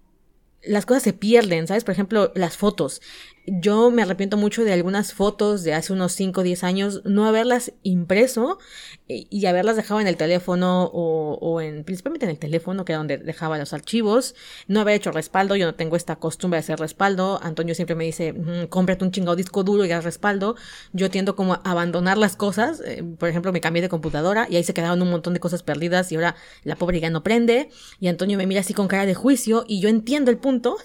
las 0.63 0.85
cosas 0.85 1.03
se 1.03 1.13
pierden, 1.13 1.67
¿sabes? 1.67 1.83
Por 1.83 1.93
ejemplo, 1.93 2.31
las 2.35 2.57
fotos. 2.57 3.01
Yo 3.47 3.91
me 3.91 4.01
arrepiento 4.01 4.35
mucho 4.35 4.65
de 4.65 4.73
algunas 4.73 5.13
fotos 5.13 5.63
de 5.63 5.73
hace 5.73 5.93
unos 5.93 6.11
5 6.11 6.41
o 6.41 6.43
10 6.43 6.63
años, 6.65 7.01
no 7.05 7.25
haberlas 7.25 7.71
impreso 7.81 8.59
y 9.07 9.45
haberlas 9.45 9.77
dejado 9.77 10.01
en 10.01 10.07
el 10.07 10.17
teléfono 10.17 10.83
o, 10.83 11.37
o, 11.39 11.61
en, 11.61 11.85
principalmente 11.85 12.25
en 12.25 12.31
el 12.31 12.39
teléfono, 12.39 12.83
que 12.83 12.91
era 12.91 12.97
donde 12.97 13.17
dejaba 13.17 13.57
los 13.57 13.71
archivos, 13.71 14.35
no 14.67 14.81
haber 14.81 14.95
hecho 14.95 15.11
respaldo, 15.11 15.55
yo 15.55 15.65
no 15.65 15.75
tengo 15.75 15.95
esta 15.95 16.17
costumbre 16.17 16.57
de 16.57 16.59
hacer 16.59 16.79
respaldo, 16.79 17.39
Antonio 17.41 17.73
siempre 17.73 17.95
me 17.95 18.03
dice, 18.03 18.33
mm, 18.33 18.67
cómprate 18.67 19.05
un 19.05 19.11
chingado 19.11 19.37
disco 19.37 19.63
duro 19.63 19.85
y 19.85 19.91
haz 19.93 20.03
respaldo, 20.03 20.57
yo 20.91 21.09
tiendo 21.09 21.37
como 21.37 21.53
a 21.53 21.61
abandonar 21.63 22.17
las 22.17 22.35
cosas, 22.35 22.81
eh, 22.85 23.01
por 23.17 23.29
ejemplo 23.29 23.53
me 23.53 23.61
cambié 23.61 23.81
de 23.81 23.89
computadora 23.89 24.47
y 24.49 24.57
ahí 24.57 24.63
se 24.65 24.73
quedaron 24.73 25.01
un 25.01 25.09
montón 25.09 25.33
de 25.33 25.39
cosas 25.39 25.63
perdidas 25.63 26.11
y 26.11 26.15
ahora 26.15 26.35
la 26.63 26.75
pobre 26.75 26.99
ya 26.99 27.09
no 27.09 27.23
prende 27.23 27.69
y 28.01 28.09
Antonio 28.09 28.37
me 28.37 28.45
mira 28.45 28.59
así 28.59 28.73
con 28.73 28.89
cara 28.89 29.05
de 29.05 29.15
juicio 29.15 29.63
y 29.67 29.79
yo 29.79 29.87
entiendo 29.87 30.31
el 30.31 30.37
punto, 30.37 30.75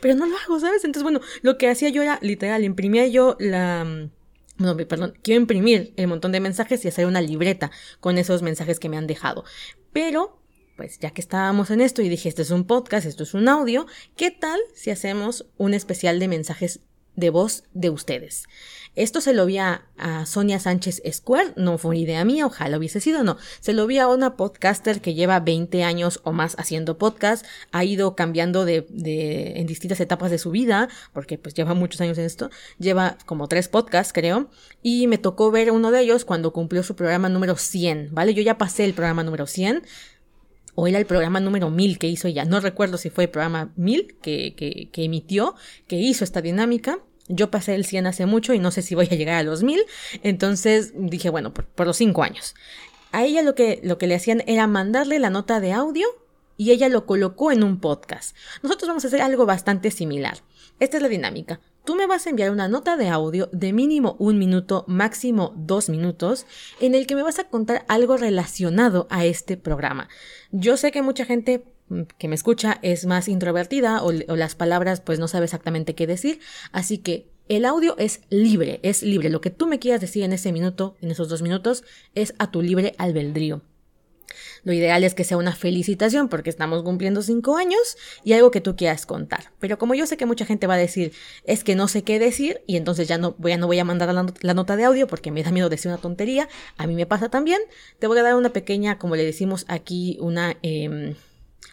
pero 0.00 0.14
no 0.14 0.26
lo 0.26 0.36
hago, 0.38 0.60
¿sabes? 0.60 0.84
Entonces, 0.84 1.02
bueno, 1.02 1.20
lo 1.42 1.58
que 1.58 1.68
hacía 1.68 1.88
yo 1.88 2.02
era 2.02 2.18
literal, 2.22 2.64
imprimía 2.64 3.06
yo 3.06 3.36
la... 3.38 4.08
No, 4.56 4.76
perdón, 4.76 5.14
quiero 5.22 5.40
imprimir 5.40 5.92
el 5.96 6.08
montón 6.08 6.32
de 6.32 6.40
mensajes 6.40 6.84
y 6.84 6.88
hacer 6.88 7.06
una 7.06 7.20
libreta 7.20 7.70
con 8.00 8.18
esos 8.18 8.42
mensajes 8.42 8.80
que 8.80 8.88
me 8.88 8.96
han 8.96 9.06
dejado. 9.06 9.44
Pero, 9.92 10.42
pues 10.76 10.98
ya 10.98 11.10
que 11.10 11.20
estábamos 11.20 11.70
en 11.70 11.80
esto 11.80 12.02
y 12.02 12.08
dije, 12.08 12.28
esto 12.28 12.42
es 12.42 12.50
un 12.50 12.64
podcast, 12.64 13.06
esto 13.06 13.22
es 13.22 13.34
un 13.34 13.48
audio, 13.48 13.86
¿qué 14.16 14.32
tal 14.32 14.58
si 14.74 14.90
hacemos 14.90 15.46
un 15.58 15.74
especial 15.74 16.18
de 16.18 16.26
mensajes 16.26 16.80
de 17.18 17.30
voz 17.30 17.64
de 17.74 17.90
ustedes? 17.90 18.44
Esto 18.98 19.20
se 19.20 19.32
lo 19.32 19.46
vi 19.46 19.58
a, 19.58 19.84
Sonia 20.26 20.58
Sánchez 20.58 21.02
Square, 21.12 21.52
no 21.54 21.78
fue 21.78 21.98
idea 21.98 22.24
mía, 22.24 22.46
ojalá 22.46 22.78
hubiese 22.78 23.00
sido, 23.00 23.22
no. 23.22 23.36
Se 23.60 23.72
lo 23.72 23.86
vi 23.86 23.98
a 23.98 24.08
una 24.08 24.36
podcaster 24.36 25.00
que 25.00 25.14
lleva 25.14 25.38
20 25.38 25.84
años 25.84 26.20
o 26.24 26.32
más 26.32 26.56
haciendo 26.58 26.98
podcast, 26.98 27.46
ha 27.70 27.84
ido 27.84 28.16
cambiando 28.16 28.64
de, 28.64 28.86
en 29.54 29.66
distintas 29.68 30.00
etapas 30.00 30.32
de 30.32 30.38
su 30.38 30.50
vida, 30.50 30.88
porque 31.12 31.38
pues 31.38 31.54
lleva 31.54 31.74
muchos 31.74 32.00
años 32.00 32.18
en 32.18 32.24
esto, 32.24 32.50
lleva 32.78 33.18
como 33.24 33.46
tres 33.46 33.68
podcasts 33.68 34.12
creo, 34.12 34.50
y 34.82 35.06
me 35.06 35.18
tocó 35.18 35.52
ver 35.52 35.70
uno 35.70 35.92
de 35.92 36.00
ellos 36.00 36.24
cuando 36.24 36.52
cumplió 36.52 36.82
su 36.82 36.96
programa 36.96 37.28
número 37.28 37.56
100, 37.56 38.08
¿vale? 38.12 38.34
Yo 38.34 38.42
ya 38.42 38.58
pasé 38.58 38.84
el 38.84 38.94
programa 38.94 39.22
número 39.22 39.46
100, 39.46 39.84
o 40.74 40.88
era 40.88 40.98
el 40.98 41.06
programa 41.06 41.38
número 41.38 41.70
1000 41.70 41.98
que 41.98 42.08
hizo 42.08 42.26
ella, 42.26 42.44
no 42.44 42.58
recuerdo 42.58 42.98
si 42.98 43.10
fue 43.10 43.24
el 43.24 43.30
programa 43.30 43.72
1000 43.76 44.16
que, 44.20 44.54
que, 44.56 44.90
que 44.90 45.04
emitió, 45.04 45.54
que 45.86 45.96
hizo 45.96 46.24
esta 46.24 46.42
dinámica, 46.42 46.98
yo 47.28 47.50
pasé 47.50 47.74
el 47.74 47.84
100 47.84 48.06
hace 48.06 48.26
mucho 48.26 48.54
y 48.54 48.58
no 48.58 48.70
sé 48.70 48.82
si 48.82 48.94
voy 48.94 49.08
a 49.10 49.14
llegar 49.14 49.36
a 49.36 49.42
los 49.42 49.62
1000, 49.62 49.80
entonces 50.22 50.92
dije, 50.96 51.30
bueno, 51.30 51.52
por, 51.52 51.86
los 51.86 51.96
5 51.96 52.22
años. 52.22 52.54
A 53.12 53.24
ella 53.24 53.42
lo 53.42 53.54
que, 53.54 53.80
lo 53.82 53.98
que 53.98 54.06
le 54.06 54.14
hacían 54.14 54.42
era 54.46 54.66
mandarle 54.66 55.18
la 55.18 55.30
nota 55.30 55.60
de 55.60 55.72
audio 55.72 56.06
y 56.56 56.72
ella 56.72 56.88
lo 56.88 57.06
colocó 57.06 57.52
en 57.52 57.62
un 57.62 57.80
podcast. 57.80 58.36
Nosotros 58.62 58.88
vamos 58.88 59.04
a 59.04 59.08
hacer 59.08 59.22
algo 59.22 59.46
bastante 59.46 59.90
similar. 59.90 60.38
Esta 60.80 60.96
es 60.98 61.02
la 61.02 61.08
dinámica. 61.08 61.60
Tú 61.84 61.94
me 61.94 62.06
vas 62.06 62.26
a 62.26 62.30
enviar 62.30 62.50
una 62.50 62.68
nota 62.68 62.96
de 62.96 63.08
audio 63.08 63.48
de 63.52 63.72
mínimo 63.72 64.16
un 64.18 64.38
minuto, 64.38 64.84
máximo 64.88 65.54
dos 65.56 65.88
minutos, 65.88 66.44
en 66.80 66.94
el 66.94 67.06
que 67.06 67.14
me 67.14 67.22
vas 67.22 67.38
a 67.38 67.44
contar 67.44 67.86
algo 67.88 68.18
relacionado 68.18 69.06
a 69.08 69.24
este 69.24 69.56
programa. 69.56 70.08
Yo 70.50 70.76
sé 70.76 70.92
que 70.92 71.00
mucha 71.00 71.24
gente 71.24 71.64
que 72.18 72.28
me 72.28 72.34
escucha 72.34 72.78
es 72.82 73.06
más 73.06 73.28
introvertida 73.28 74.02
o, 74.02 74.12
las 74.12 74.54
palabras 74.54 75.00
pues 75.00 75.18
no 75.18 75.28
sabe 75.28 75.44
exactamente 75.44 75.94
qué 75.94 76.06
decir, 76.06 76.40
así 76.72 76.98
que 76.98 77.28
el 77.48 77.64
audio 77.64 77.96
es 77.98 78.20
libre, 78.28 78.78
es 78.82 79.02
libre. 79.02 79.30
Lo 79.30 79.40
que 79.40 79.50
tú 79.50 79.66
me 79.66 79.78
quieras 79.78 80.02
decir 80.02 80.22
en 80.22 80.34
ese 80.34 80.52
minuto, 80.52 80.96
en 81.00 81.10
esos 81.10 81.30
dos 81.30 81.40
minutos, 81.40 81.82
es 82.14 82.34
a 82.38 82.50
tu 82.50 82.60
libre 82.60 82.94
albedrío. 82.98 83.62
Lo 84.64 84.72
ideal 84.72 85.04
es 85.04 85.14
que 85.14 85.24
sea 85.24 85.36
una 85.36 85.54
felicitación 85.54 86.28
porque 86.28 86.50
estamos 86.50 86.82
cumpliendo 86.82 87.22
cinco 87.22 87.56
años 87.56 87.96
y 88.24 88.32
algo 88.32 88.50
que 88.50 88.60
tú 88.60 88.76
quieras 88.76 89.06
contar. 89.06 89.52
Pero 89.60 89.78
como 89.78 89.94
yo 89.94 90.06
sé 90.06 90.16
que 90.16 90.26
mucha 90.26 90.44
gente 90.44 90.66
va 90.66 90.74
a 90.74 90.78
decir 90.78 91.12
es 91.44 91.64
que 91.64 91.74
no 91.74 91.88
sé 91.88 92.02
qué 92.02 92.18
decir 92.18 92.62
y 92.66 92.76
entonces 92.76 93.08
ya 93.08 93.18
no 93.18 93.34
voy 93.38 93.52
a, 93.52 93.56
no 93.56 93.66
voy 93.66 93.78
a 93.78 93.84
mandar 93.84 94.12
la, 94.12 94.54
nota 94.54 94.76
de 94.76 94.84
audio 94.84 95.06
porque 95.06 95.30
me 95.30 95.42
da 95.42 95.50
miedo 95.50 95.68
decir 95.68 95.90
una 95.90 96.00
tontería, 96.00 96.48
a 96.76 96.86
mí 96.86 96.94
me 96.94 97.06
pasa 97.06 97.28
también, 97.28 97.60
te 97.98 98.06
voy 98.06 98.18
a 98.18 98.22
dar 98.22 98.34
una 98.34 98.52
pequeña, 98.52 98.98
como 98.98 99.16
le 99.16 99.24
decimos 99.24 99.64
aquí, 99.68 100.18
una... 100.20 100.56
Eh, 100.62 101.14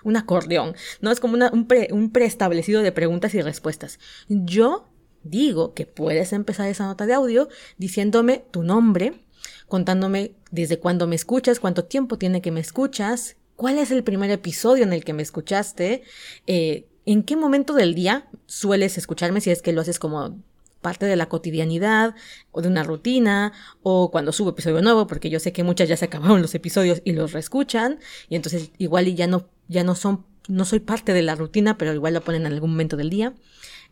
un 0.06 0.16
acordeón, 0.16 0.76
¿no? 1.02 1.12
Es 1.12 1.20
como 1.20 1.34
un, 1.34 1.68
un 1.92 2.12
preestablecido 2.12 2.82
de 2.82 2.94
preguntas 2.94 3.34
y 3.34 3.42
respuestas. 3.42 4.00
Yo 4.30 4.88
digo 5.24 5.74
que 5.74 5.86
puedes 5.86 6.32
empezar 6.32 6.70
esa 6.70 6.86
nota 6.86 7.06
de 7.06 7.14
audio 7.14 7.50
diciéndome 7.78 8.46
tu 8.52 8.64
nombre, 8.64 9.26
contándome 9.68 10.36
desde 10.52 10.80
cuándo 10.80 11.08
me 11.08 11.16
escuchas, 11.16 11.60
cuánto 11.60 11.84
tiempo 11.86 12.18
tiene 12.18 12.42
que 12.42 12.52
me 12.52 12.62
escuchas, 12.62 13.36
cuál 13.56 13.80
es 13.80 13.92
el 13.92 14.04
primer 14.04 14.30
episodio 14.32 14.84
en 14.84 14.94
el 14.94 15.04
que 15.04 15.14
me 15.14 15.24
escuchaste, 15.24 16.04
eh, 16.48 16.88
en 17.06 17.24
qué 17.24 17.36
momento 17.36 17.74
del 17.74 17.96
día 17.96 18.28
sueles 18.46 18.98
escucharme 18.98 19.42
si 19.42 19.50
es 19.50 19.62
que 19.62 19.74
lo 19.74 19.82
haces 19.82 20.00
como 20.00 20.40
parte 20.86 21.08
de 21.08 21.16
la 21.16 21.26
cotidianidad 21.26 22.14
o 22.52 22.62
de 22.62 22.68
una 22.68 22.84
rutina 22.84 23.54
o 23.82 24.12
cuando 24.12 24.32
subo 24.32 24.52
episodio 24.52 24.84
nuevo 24.84 25.08
porque 25.08 25.32
yo 25.32 25.40
sé 25.40 25.52
que 25.52 25.64
muchas 25.64 25.90
ya 25.90 25.98
se 25.98 26.06
acabaron 26.06 26.44
los 26.44 26.54
episodios 26.54 27.02
y 27.04 27.14
los 27.14 27.32
reescuchan 27.32 27.98
y 28.30 28.36
entonces 28.36 28.70
igual 28.78 29.08
y 29.08 29.16
ya 29.16 29.26
no 29.26 29.50
ya 29.68 29.84
no 29.84 29.96
son 29.96 30.28
no 30.48 30.64
soy 30.64 30.82
parte 30.82 31.12
de 31.14 31.24
la 31.24 31.34
rutina 31.34 31.80
pero 31.80 31.92
igual 31.96 32.14
lo 32.14 32.22
ponen 32.22 32.46
en 32.46 32.54
algún 32.54 32.70
momento 32.70 32.98
del 32.98 33.10
día. 33.10 33.34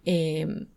Eh, 0.06 0.68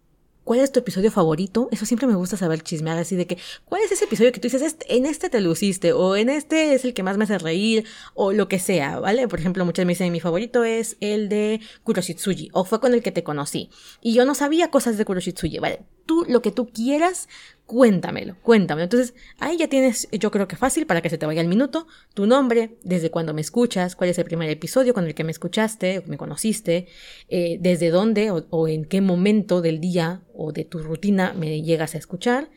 ¿Cuál 0.47 0.61
es 0.61 0.71
tu 0.71 0.79
episodio 0.79 1.11
favorito? 1.11 1.69
Eso 1.73 1.87
siempre 1.87 2.07
me 2.07 2.15
gusta 2.15 2.37
saber 2.37 2.63
chismear 2.63 2.97
así 2.99 3.17
de 3.17 3.27
que, 3.27 3.37
¿cuál 3.65 3.83
es 3.83 3.91
ese 3.91 4.05
episodio 4.05 4.31
que 4.31 4.39
tú 4.39 4.47
dices, 4.47 4.63
este, 4.63 4.97
en 4.97 5.05
este 5.05 5.29
te 5.29 5.41
luciste, 5.41 5.93
o 5.93 6.15
en 6.15 6.29
este 6.29 6.73
es 6.73 6.85
el 6.85 6.95
que 6.95 7.03
más 7.03 7.17
me 7.17 7.25
hace 7.25 7.37
reír, 7.37 7.85
o 8.15 8.33
lo 8.33 8.47
que 8.47 8.61
sea, 8.61 9.01
¿vale? 9.01 9.27
Por 9.27 9.41
ejemplo, 9.41 9.65
muchas 9.65 9.85
me 9.87 9.95
dicen, 9.95 10.13
mi 10.13 10.21
favorito 10.21 10.63
es 10.63 10.99
el 11.01 11.29
de 11.29 11.61
Kuroshitsuji, 11.83 12.51
o 12.53 12.65
fue 12.65 12.79
con 12.79 12.95
el 12.95 13.03
que 13.03 13.11
te 13.11 13.25
conocí. 13.25 13.71
Y 14.01 14.15
yo 14.15 14.25
no 14.25 14.37
sabía 14.37 14.71
cosas 14.71 14.97
de 14.97 15.05
Kuroshitsuji, 15.05 15.59
¿vale? 15.59 15.83
Tú, 16.07 16.25
lo 16.29 16.43
que 16.43 16.53
tú 16.53 16.69
quieras, 16.69 17.29
cuéntamelo, 17.67 18.37
cuéntamelo. 18.43 18.85
Entonces, 18.85 19.15
ahí 19.39 19.59
ya 19.59 19.69
tienes, 19.69 20.09
yo 20.13 20.31
creo 20.31 20.49
que 20.49 20.57
fácil 20.57 20.87
para 20.87 21.03
que 21.03 21.11
se 21.11 21.19
te 21.19 21.27
vaya 21.27 21.41
el 21.41 21.49
minuto, 21.49 21.87
tu 22.15 22.27
nombre, 22.27 22.77
desde 22.83 23.11
cuando 23.11 23.35
me 23.35 23.41
escuchas, 23.41 23.97
cuál 23.97 24.11
es 24.11 24.19
el 24.19 24.25
primer 24.25 24.49
episodio 24.49 24.95
con 24.95 25.05
el 25.05 25.15
que 25.15 25.25
me 25.25 25.33
escuchaste, 25.33 26.03
me 26.07 26.17
conociste, 26.17 26.87
eh, 27.29 27.59
desde 27.61 27.91
dónde 27.91 28.31
o, 28.31 28.69
en 28.69 28.85
qué 28.85 29.01
momento 29.01 29.61
del 29.61 29.81
día 29.81 30.23
o 30.35 30.53
de 30.53 30.65
tu 30.65 30.79
rutina 30.79 31.35
me 31.35 31.63
llegas 31.63 31.95
a 31.95 31.99
escuchar. 31.99 32.51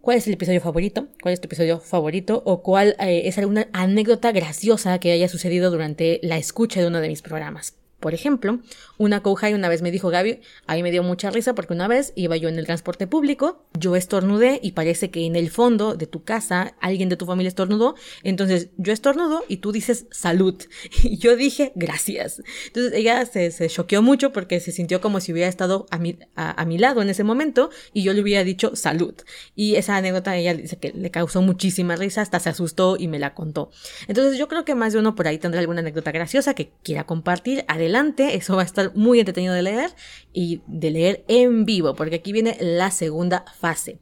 ¿Cuál 0.00 0.18
es 0.18 0.26
el 0.26 0.34
episodio 0.34 0.60
favorito? 0.60 1.08
¿Cuál 1.22 1.32
es 1.32 1.40
tu 1.40 1.46
episodio 1.46 1.80
favorito? 1.80 2.42
¿O 2.44 2.62
cuál 2.62 2.94
eh, 3.00 3.22
es 3.24 3.38
alguna 3.38 3.68
anécdota 3.72 4.32
graciosa 4.32 4.98
que 4.98 5.12
haya 5.12 5.28
sucedido 5.28 5.70
durante 5.70 6.20
la 6.22 6.36
escucha 6.36 6.80
de 6.80 6.88
uno 6.88 7.00
de 7.00 7.08
mis 7.08 7.22
programas? 7.22 7.83
Por 8.04 8.12
ejemplo, 8.12 8.60
una 8.98 9.22
y 9.48 9.54
una 9.54 9.70
vez 9.70 9.80
me 9.80 9.90
dijo 9.90 10.10
Gaby, 10.10 10.40
ahí 10.66 10.82
me 10.82 10.90
dio 10.90 11.02
mucha 11.02 11.30
risa 11.30 11.54
porque 11.54 11.72
una 11.72 11.88
vez 11.88 12.12
iba 12.16 12.36
yo 12.36 12.50
en 12.50 12.58
el 12.58 12.66
transporte 12.66 13.06
público, 13.06 13.64
yo 13.80 13.96
estornudé 13.96 14.60
y 14.62 14.72
parece 14.72 15.10
que 15.10 15.24
en 15.24 15.36
el 15.36 15.48
fondo 15.48 15.94
de 15.94 16.06
tu 16.06 16.22
casa 16.22 16.74
alguien 16.82 17.08
de 17.08 17.16
tu 17.16 17.24
familia 17.24 17.48
estornudó, 17.48 17.94
entonces 18.22 18.68
yo 18.76 18.92
estornudo 18.92 19.42
y 19.48 19.56
tú 19.56 19.72
dices 19.72 20.04
salud. 20.10 20.54
Y 21.02 21.16
yo 21.18 21.34
dije 21.36 21.72
gracias. 21.76 22.42
Entonces 22.66 22.92
ella 22.92 23.24
se, 23.24 23.50
se 23.50 23.68
choqueó 23.68 24.02
mucho 24.02 24.32
porque 24.32 24.60
se 24.60 24.70
sintió 24.70 25.00
como 25.00 25.20
si 25.20 25.32
hubiera 25.32 25.48
estado 25.48 25.86
a 25.90 25.98
mi, 25.98 26.18
a, 26.34 26.62
mi 26.66 26.76
lado 26.76 27.00
en 27.00 27.08
ese 27.08 27.24
momento 27.24 27.70
y 27.94 28.02
yo 28.02 28.12
le 28.12 28.20
hubiera 28.20 28.44
dicho 28.44 28.76
salud. 28.76 29.14
Y 29.54 29.76
esa 29.76 29.96
anécdota 29.96 30.36
ella 30.36 30.54
dice 30.54 30.76
que 30.76 30.92
le 30.92 31.10
causó 31.10 31.40
muchísima 31.40 31.96
risa, 31.96 32.20
hasta 32.20 32.38
se 32.38 32.50
asustó 32.50 32.96
y 32.98 33.08
me 33.08 33.18
la 33.18 33.32
contó. 33.32 33.70
Entonces 34.08 34.38
yo 34.38 34.46
creo 34.48 34.66
que 34.66 34.74
más 34.74 34.92
de 34.92 34.98
uno 34.98 35.14
por 35.14 35.26
ahí 35.26 35.38
tendrá 35.38 35.60
alguna 35.60 35.80
anécdota 35.80 36.12
graciosa 36.12 36.52
que 36.52 36.70
quiera 36.82 37.04
compartir. 37.04 37.64
Adelante 37.66 37.93
eso 38.34 38.56
va 38.56 38.62
a 38.62 38.64
estar 38.64 38.94
muy 38.94 39.20
entretenido 39.20 39.54
de 39.54 39.62
leer 39.62 39.90
y 40.32 40.62
de 40.66 40.90
leer 40.90 41.24
en 41.28 41.64
vivo, 41.64 41.94
porque 41.94 42.16
aquí 42.16 42.32
viene 42.32 42.56
la 42.60 42.90
segunda 42.90 43.44
fase. 43.58 43.98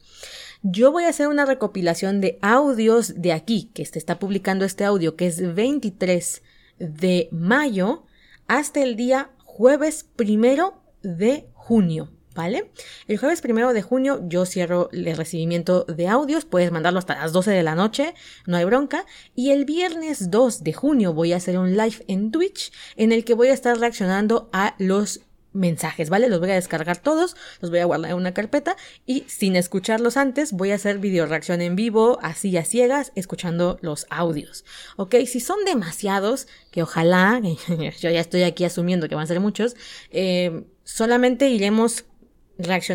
Yo 0.63 0.93
voy 0.93 1.05
a 1.05 1.09
hacer 1.09 1.29
una 1.29 1.45
recopilación 1.45 2.21
de 2.21 2.39
audios 2.41 3.21
de 3.21 3.33
aquí, 3.33 3.71
que 3.75 3.85
se 3.85 3.99
está 3.99 4.19
publicando 4.19 4.65
este 4.65 4.85
audio, 4.85 5.17
que 5.17 5.27
es 5.27 5.55
23 5.55 6.43
de 6.79 7.29
mayo, 7.33 8.05
hasta 8.47 8.83
el 8.83 8.97
día 8.97 9.31
jueves 9.39 10.09
primero 10.17 10.83
de 11.03 11.49
junio. 11.53 12.13
¿Vale? 12.35 12.71
El 13.09 13.19
jueves 13.19 13.41
primero 13.41 13.73
de 13.73 13.83
junio 13.83 14.21
yo 14.27 14.47
cierro 14.47 14.89
el 14.93 15.17
recibimiento 15.17 15.85
de 15.85 16.09
audios, 16.09 16.45
puedes 16.45 16.73
mandarlo 16.73 16.99
hasta 16.99 17.17
las 17.17 17.33
12 17.33 17.51
de 17.51 17.63
la 17.63 17.75
noche, 17.75 18.15
no 18.47 18.57
hay 18.57 18.65
bronca. 18.65 19.05
Y 19.35 19.51
el 19.51 19.65
viernes 19.65 20.31
2 20.31 20.65
de 20.65 20.73
junio 20.73 21.13
voy 21.13 21.33
a 21.33 21.37
hacer 21.37 21.59
un 21.59 21.77
live 21.77 22.05
en 22.09 22.31
Twitch 22.31 22.73
en 22.97 23.13
el 23.13 23.25
que 23.25 23.35
voy 23.35 23.49
a 23.49 23.53
estar 23.53 23.79
reaccionando 23.79 24.49
a 24.53 24.75
los 24.79 25.21
mensajes, 25.53 26.11
¿vale? 26.11 26.29
Los 26.29 26.41
voy 26.41 26.51
a 26.51 26.55
descargar 26.55 26.99
todos, 26.99 27.37
los 27.61 27.71
voy 27.71 27.81
a 27.81 27.85
guardar 27.85 28.11
en 28.13 28.17
una 28.17 28.35
carpeta 28.35 28.77
y 29.07 29.25
sin 29.29 29.57
escucharlos 29.57 30.17
antes 30.17 30.53
voy 30.53 30.71
a 30.71 30.77
hacer 30.77 30.99
video 30.99 31.27
reacción 31.27 31.61
en 31.61 31.77
vivo, 31.77 32.19
así 32.23 32.57
a 32.57 32.65
ciegas, 32.65 33.13
escuchando 33.15 33.79
los 33.83 34.07
audios, 34.11 34.65
¿ok? 34.97 35.17
Si 35.27 35.41
son 35.41 35.65
demasiados, 35.65 36.49
que 36.71 36.83
ojalá, 36.83 37.41
yo 37.69 38.11
ya 38.11 38.21
estoy 38.21 38.43
aquí 38.43 38.65
asumiendo 38.65 39.09
que 39.09 39.15
van 39.15 39.25
a 39.25 39.29
ser 39.29 39.41
muchos, 39.41 39.77
eh, 40.11 40.65
solamente 40.85 41.49
iremos 41.49 42.05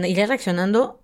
iré 0.05 0.25
reaccionando 0.27 1.01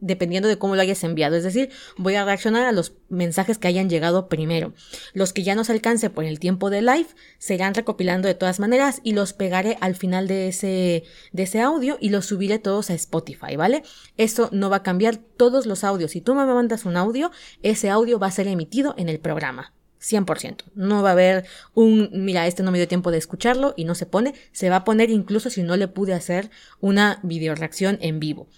dependiendo 0.00 0.48
de 0.48 0.58
cómo 0.58 0.76
lo 0.76 0.82
hayas 0.82 1.02
enviado. 1.04 1.36
Es 1.36 1.44
decir, 1.44 1.70
voy 1.96 2.14
a 2.14 2.24
reaccionar 2.24 2.66
a 2.66 2.72
los 2.72 2.94
mensajes 3.08 3.58
que 3.58 3.68
hayan 3.68 3.88
llegado 3.88 4.28
primero. 4.28 4.72
Los 5.12 5.32
que 5.32 5.42
ya 5.42 5.54
no 5.54 5.64
se 5.64 5.72
alcance 5.72 6.10
por 6.10 6.24
el 6.24 6.38
tiempo 6.38 6.70
de 6.70 6.82
live 6.82 7.08
serán 7.38 7.74
recopilando 7.74 8.28
de 8.28 8.34
todas 8.34 8.60
maneras 8.60 9.00
y 9.02 9.12
los 9.12 9.32
pegaré 9.32 9.76
al 9.80 9.94
final 9.94 10.28
de 10.28 10.48
ese, 10.48 11.04
de 11.32 11.42
ese 11.42 11.60
audio 11.60 11.98
y 12.00 12.10
los 12.10 12.26
subiré 12.26 12.58
todos 12.58 12.90
a 12.90 12.94
Spotify, 12.94 13.56
¿vale? 13.56 13.82
Eso 14.16 14.48
no 14.52 14.70
va 14.70 14.76
a 14.76 14.82
cambiar 14.82 15.16
todos 15.16 15.66
los 15.66 15.84
audios. 15.84 16.12
Si 16.12 16.20
tú 16.20 16.34
me 16.34 16.44
mandas 16.46 16.84
un 16.84 16.96
audio, 16.96 17.30
ese 17.62 17.90
audio 17.90 18.18
va 18.18 18.28
a 18.28 18.32
ser 18.32 18.48
emitido 18.48 18.94
en 18.98 19.08
el 19.08 19.20
programa. 19.20 19.72
100%. 20.00 20.64
No 20.74 21.02
va 21.02 21.10
a 21.10 21.12
haber 21.12 21.44
un, 21.74 22.10
mira, 22.12 22.46
este 22.46 22.62
no 22.62 22.70
me 22.70 22.78
dio 22.78 22.88
tiempo 22.88 23.10
de 23.10 23.18
escucharlo 23.18 23.74
y 23.76 23.84
no 23.84 23.94
se 23.94 24.06
pone. 24.06 24.34
Se 24.52 24.70
va 24.70 24.76
a 24.76 24.84
poner 24.84 25.10
incluso 25.10 25.50
si 25.50 25.62
no 25.62 25.76
le 25.76 25.88
pude 25.88 26.14
hacer 26.14 26.50
una 26.80 27.20
video 27.22 27.54
reacción 27.54 27.98
en 28.00 28.20
vivo. 28.20 28.48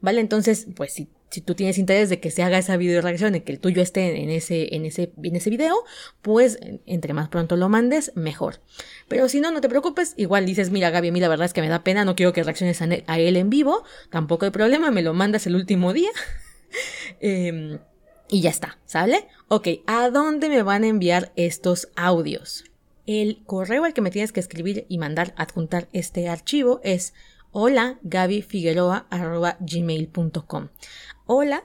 ¿Vale? 0.00 0.20
Entonces, 0.20 0.66
pues 0.74 0.92
si, 0.92 1.08
si 1.30 1.40
tú 1.40 1.54
tienes 1.54 1.78
interés 1.78 2.08
de 2.08 2.20
que 2.20 2.30
se 2.30 2.42
haga 2.42 2.58
esa 2.58 2.76
video 2.76 3.00
reacción, 3.02 3.32
de 3.32 3.42
que 3.42 3.52
el 3.52 3.60
tuyo 3.60 3.82
esté 3.82 4.22
en 4.22 4.30
ese, 4.30 4.74
en 4.74 4.84
ese, 4.84 5.12
en 5.22 5.36
ese 5.36 5.50
video, 5.50 5.84
pues 6.22 6.58
entre 6.86 7.12
más 7.12 7.28
pronto 7.28 7.56
lo 7.56 7.68
mandes, 7.68 8.12
mejor. 8.14 8.60
Pero 9.08 9.28
si 9.28 9.40
no, 9.40 9.50
no 9.50 9.60
te 9.60 9.68
preocupes. 9.68 10.14
Igual 10.16 10.46
dices, 10.46 10.70
mira, 10.70 10.90
Gaby, 10.90 11.08
a 11.08 11.12
mí 11.12 11.20
la 11.20 11.28
verdad 11.28 11.46
es 11.46 11.52
que 11.52 11.60
me 11.60 11.68
da 11.68 11.84
pena, 11.84 12.04
no 12.04 12.16
quiero 12.16 12.32
que 12.32 12.42
reacciones 12.42 12.80
a, 12.80 13.18
él 13.18 13.36
en 13.36 13.50
vivo. 13.50 13.84
Tampoco 14.10 14.44
hay 14.44 14.50
problema, 14.50 14.90
me 14.90 15.02
lo 15.02 15.14
mandas 15.14 15.46
el 15.46 15.56
último 15.56 15.92
día. 15.92 16.10
eh, 17.20 17.78
y 18.30 18.42
ya 18.42 18.50
está, 18.50 18.78
¿sale? 18.84 19.26
Ok, 19.48 19.68
¿a 19.86 20.10
dónde 20.10 20.48
me 20.48 20.62
van 20.62 20.84
a 20.84 20.88
enviar 20.88 21.32
estos 21.36 21.88
audios? 21.96 22.64
El 23.06 23.42
correo 23.44 23.84
al 23.84 23.94
que 23.94 24.02
me 24.02 24.10
tienes 24.10 24.32
que 24.32 24.40
escribir 24.40 24.84
y 24.88 24.98
mandar 24.98 25.34
adjuntar 25.36 25.88
este 25.92 26.28
archivo 26.28 26.80
es 26.84 27.14
hola 27.52 27.98
gmail.com 28.02 28.98
Hola 31.26 31.64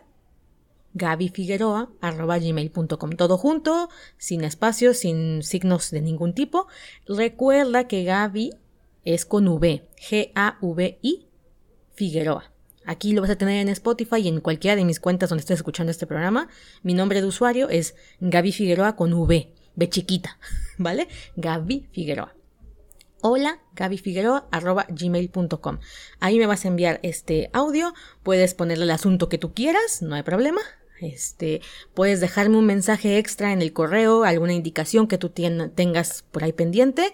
gmail.com 0.94 3.12
Todo 3.12 3.38
junto, 3.38 3.90
sin 4.18 4.44
espacios, 4.44 4.98
sin 4.98 5.44
signos 5.44 5.92
de 5.92 6.02
ningún 6.02 6.34
tipo. 6.34 6.68
Recuerda 7.08 7.88
que 7.88 8.04
Gaby 8.04 8.52
es 9.04 9.26
con 9.26 9.48
V, 9.48 9.88
G-A-V-I, 9.98 11.28
Figueroa. 11.94 12.53
Aquí 12.86 13.14
lo 13.14 13.22
vas 13.22 13.30
a 13.30 13.38
tener 13.38 13.62
en 13.62 13.70
Spotify 13.70 14.18
y 14.18 14.28
en 14.28 14.42
cualquiera 14.42 14.76
de 14.76 14.86
mis 14.86 15.00
cuentas 15.00 15.30
donde 15.30 15.42
estés 15.42 15.60
escuchando 15.60 15.92
este 15.92 16.08
programa. 16.08 16.50
Mi 16.82 16.94
nombre 16.94 17.22
de 17.22 17.28
usuario 17.28 17.70
es 17.70 17.96
Gaby 18.20 18.52
Figueroa 18.52 18.96
con 18.96 19.14
V, 19.14 19.54
V 19.76 19.90
chiquita, 19.90 20.38
¿vale? 20.78 21.08
Gaby 21.36 21.88
Figueroa. 21.92 22.36
Hola, 23.26 23.62
Figueroa, 24.04 24.50
arroba 24.52 24.86
gmail.com. 24.90 25.80
Ahí 26.20 26.38
me 26.40 26.46
vas 26.46 26.66
a 26.66 26.68
enviar 26.68 27.00
este 27.04 27.50
audio, 27.54 27.94
puedes 28.22 28.54
ponerle 28.54 28.84
el 28.84 28.92
asunto 28.92 29.30
que 29.30 29.38
tú 29.38 29.54
quieras, 29.54 30.02
no 30.02 30.16
hay 30.16 30.24
problema. 30.24 30.60
Este, 31.00 31.62
puedes 31.94 32.20
dejarme 32.20 32.58
un 32.58 32.66
mensaje 32.66 33.18
extra 33.18 33.54
en 33.54 33.62
el 33.62 33.72
correo, 33.72 34.26
alguna 34.26 34.52
indicación 34.52 35.08
que 35.08 35.18
tú 35.18 35.30
tengas 35.30 36.26
por 36.32 36.44
ahí 36.44 36.52
pendiente, 36.52 37.14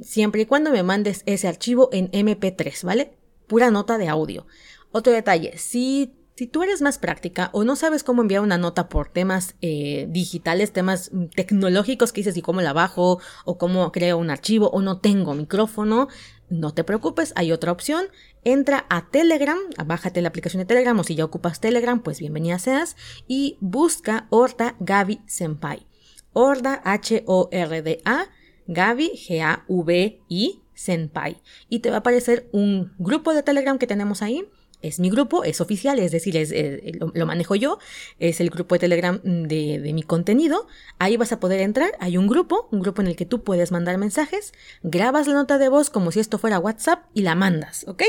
siempre 0.00 0.42
y 0.42 0.46
cuando 0.46 0.70
me 0.70 0.82
mandes 0.82 1.22
ese 1.26 1.46
archivo 1.46 1.90
en 1.92 2.10
MP3, 2.10 2.82
¿vale? 2.82 3.12
Pura 3.46 3.70
nota 3.70 3.98
de 3.98 4.08
audio. 4.08 4.46
Otro 4.92 5.12
detalle, 5.12 5.56
si, 5.56 6.16
si 6.34 6.48
tú 6.48 6.64
eres 6.64 6.82
más 6.82 6.98
práctica 6.98 7.50
o 7.52 7.62
no 7.62 7.76
sabes 7.76 8.02
cómo 8.02 8.22
enviar 8.22 8.42
una 8.42 8.58
nota 8.58 8.88
por 8.88 9.08
temas 9.08 9.54
eh, 9.60 10.06
digitales, 10.08 10.72
temas 10.72 11.12
tecnológicos 11.36 12.12
que 12.12 12.20
dices 12.20 12.36
y 12.36 12.42
cómo 12.42 12.60
la 12.60 12.72
bajo 12.72 13.20
o 13.44 13.56
cómo 13.56 13.92
creo 13.92 14.18
un 14.18 14.30
archivo 14.30 14.68
o 14.70 14.82
no 14.82 14.98
tengo 14.98 15.34
micrófono, 15.34 16.08
no 16.48 16.74
te 16.74 16.82
preocupes, 16.82 17.32
hay 17.36 17.52
otra 17.52 17.70
opción. 17.70 18.06
Entra 18.42 18.86
a 18.90 19.08
Telegram, 19.10 19.58
bájate 19.86 20.22
la 20.22 20.28
aplicación 20.28 20.58
de 20.58 20.66
Telegram 20.66 20.98
o 20.98 21.04
si 21.04 21.14
ya 21.14 21.24
ocupas 21.24 21.60
Telegram, 21.60 22.02
pues 22.02 22.18
bienvenida 22.18 22.58
seas 22.58 22.96
y 23.28 23.56
busca 23.60 24.26
Horda 24.30 24.74
Gaby 24.80 25.20
Senpai. 25.26 25.86
Horda 26.32 26.80
H-O-R-D-A, 26.84 28.26
Gaby 28.66 29.10
G-A-V-I 29.16 30.62
Senpai. 30.74 31.36
Y 31.68 31.78
te 31.78 31.90
va 31.90 31.96
a 31.96 31.98
aparecer 32.00 32.48
un 32.50 32.92
grupo 32.98 33.34
de 33.34 33.44
Telegram 33.44 33.78
que 33.78 33.86
tenemos 33.86 34.22
ahí 34.22 34.48
es 34.82 35.00
mi 35.00 35.10
grupo, 35.10 35.44
es 35.44 35.60
oficial, 35.60 35.98
es 35.98 36.12
decir, 36.12 36.36
es, 36.36 36.52
eh, 36.52 36.92
lo, 36.98 37.26
manejo 37.26 37.54
yo, 37.54 37.78
es 38.18 38.40
el 38.40 38.50
grupo 38.50 38.74
de 38.74 38.78
Telegram 38.78 39.20
de, 39.22 39.80
de, 39.80 39.92
mi 39.92 40.02
contenido. 40.02 40.66
Ahí 40.98 41.16
vas 41.16 41.32
a 41.32 41.40
poder 41.40 41.60
entrar, 41.60 41.92
hay 42.00 42.16
un 42.16 42.26
grupo, 42.26 42.68
un 42.70 42.80
grupo 42.80 43.02
en 43.02 43.08
el 43.08 43.16
que 43.16 43.26
tú 43.26 43.42
puedes 43.42 43.72
mandar 43.72 43.98
mensajes, 43.98 44.52
grabas 44.82 45.26
la 45.26 45.34
nota 45.34 45.58
de 45.58 45.68
voz 45.68 45.90
como 45.90 46.12
si 46.12 46.20
esto 46.20 46.38
fuera 46.38 46.58
WhatsApp 46.58 47.04
y 47.14 47.22
la 47.22 47.34
mandas, 47.34 47.84
¿ok? 47.88 48.02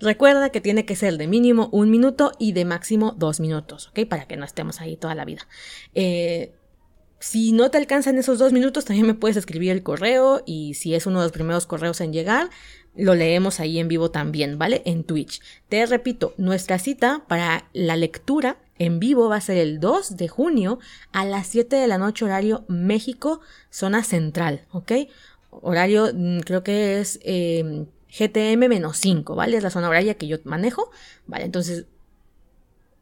Recuerda 0.00 0.50
que 0.50 0.60
tiene 0.60 0.84
que 0.84 0.96
ser 0.96 1.16
de 1.16 1.26
mínimo 1.26 1.68
un 1.72 1.90
minuto 1.90 2.32
y 2.38 2.52
de 2.52 2.64
máximo 2.64 3.14
dos 3.16 3.40
minutos, 3.40 3.88
¿ok? 3.88 4.06
Para 4.08 4.26
que 4.26 4.36
no 4.36 4.44
estemos 4.44 4.80
ahí 4.80 4.96
toda 4.96 5.14
la 5.14 5.24
vida. 5.24 5.46
Eh, 5.94 6.54
si 7.24 7.52
no 7.52 7.70
te 7.70 7.78
alcanzan 7.78 8.18
esos 8.18 8.38
dos 8.38 8.52
minutos, 8.52 8.84
también 8.84 9.06
me 9.06 9.14
puedes 9.14 9.38
escribir 9.38 9.70
el 9.70 9.82
correo 9.82 10.42
y 10.44 10.74
si 10.74 10.94
es 10.94 11.06
uno 11.06 11.20
de 11.20 11.24
los 11.24 11.32
primeros 11.32 11.64
correos 11.64 12.02
en 12.02 12.12
llegar, 12.12 12.50
lo 12.96 13.14
leemos 13.14 13.60
ahí 13.60 13.78
en 13.78 13.88
vivo 13.88 14.10
también, 14.10 14.58
¿vale? 14.58 14.82
En 14.84 15.04
Twitch. 15.04 15.40
Te 15.68 15.84
repito, 15.86 16.34
nuestra 16.36 16.78
cita 16.78 17.24
para 17.28 17.68
la 17.72 17.96
lectura 17.96 18.58
en 18.78 18.98
vivo 19.00 19.28
va 19.28 19.36
a 19.36 19.40
ser 19.40 19.58
el 19.58 19.80
2 19.80 20.16
de 20.16 20.28
junio 20.28 20.78
a 21.12 21.24
las 21.24 21.46
7 21.48 21.76
de 21.76 21.86
la 21.86 21.98
noche 21.98 22.24
horario 22.24 22.64
México, 22.68 23.40
zona 23.70 24.02
central, 24.02 24.62
¿ok? 24.70 24.92
Horario 25.50 26.10
mm, 26.12 26.40
creo 26.40 26.62
que 26.64 27.00
es 27.00 27.20
em, 27.22 27.86
GTM-5, 28.10 29.34
¿vale? 29.34 29.56
Es 29.56 29.62
la 29.62 29.70
zona 29.70 29.88
horaria 29.88 30.14
que 30.14 30.26
yo 30.26 30.38
manejo, 30.44 30.90
¿vale? 31.26 31.44
Entonces 31.44 31.86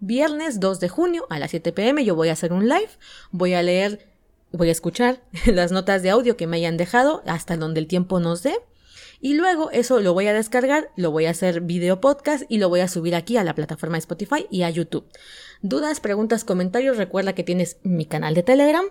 viernes 0.00 0.58
2 0.58 0.80
de 0.80 0.88
junio 0.88 1.26
a 1.30 1.38
las 1.38 1.52
7 1.52 1.72
pm 1.72 2.04
yo 2.04 2.16
voy 2.16 2.28
a 2.28 2.32
hacer 2.32 2.52
un 2.52 2.68
live, 2.68 2.90
voy 3.30 3.54
a 3.54 3.62
leer, 3.62 4.08
voy 4.50 4.68
a 4.68 4.72
escuchar 4.72 5.22
las 5.46 5.70
notas 5.70 6.02
de 6.02 6.10
audio 6.10 6.36
que 6.36 6.46
me 6.46 6.56
hayan 6.56 6.76
dejado 6.76 7.22
hasta 7.26 7.56
donde 7.56 7.80
el 7.80 7.86
tiempo 7.86 8.20
nos 8.20 8.42
dé. 8.42 8.54
Y 9.24 9.34
luego 9.34 9.70
eso 9.70 10.00
lo 10.00 10.14
voy 10.14 10.26
a 10.26 10.32
descargar, 10.32 10.90
lo 10.96 11.12
voy 11.12 11.26
a 11.26 11.30
hacer 11.30 11.60
video 11.60 12.00
podcast 12.00 12.42
y 12.48 12.58
lo 12.58 12.68
voy 12.68 12.80
a 12.80 12.88
subir 12.88 13.14
aquí 13.14 13.36
a 13.36 13.44
la 13.44 13.54
plataforma 13.54 13.94
de 13.94 14.00
Spotify 14.00 14.48
y 14.50 14.64
a 14.64 14.70
YouTube. 14.70 15.06
Dudas, 15.62 16.00
preguntas, 16.00 16.42
comentarios, 16.42 16.96
recuerda 16.96 17.32
que 17.32 17.44
tienes 17.44 17.76
mi 17.84 18.04
canal 18.04 18.34
de 18.34 18.42
Telegram, 18.42 18.84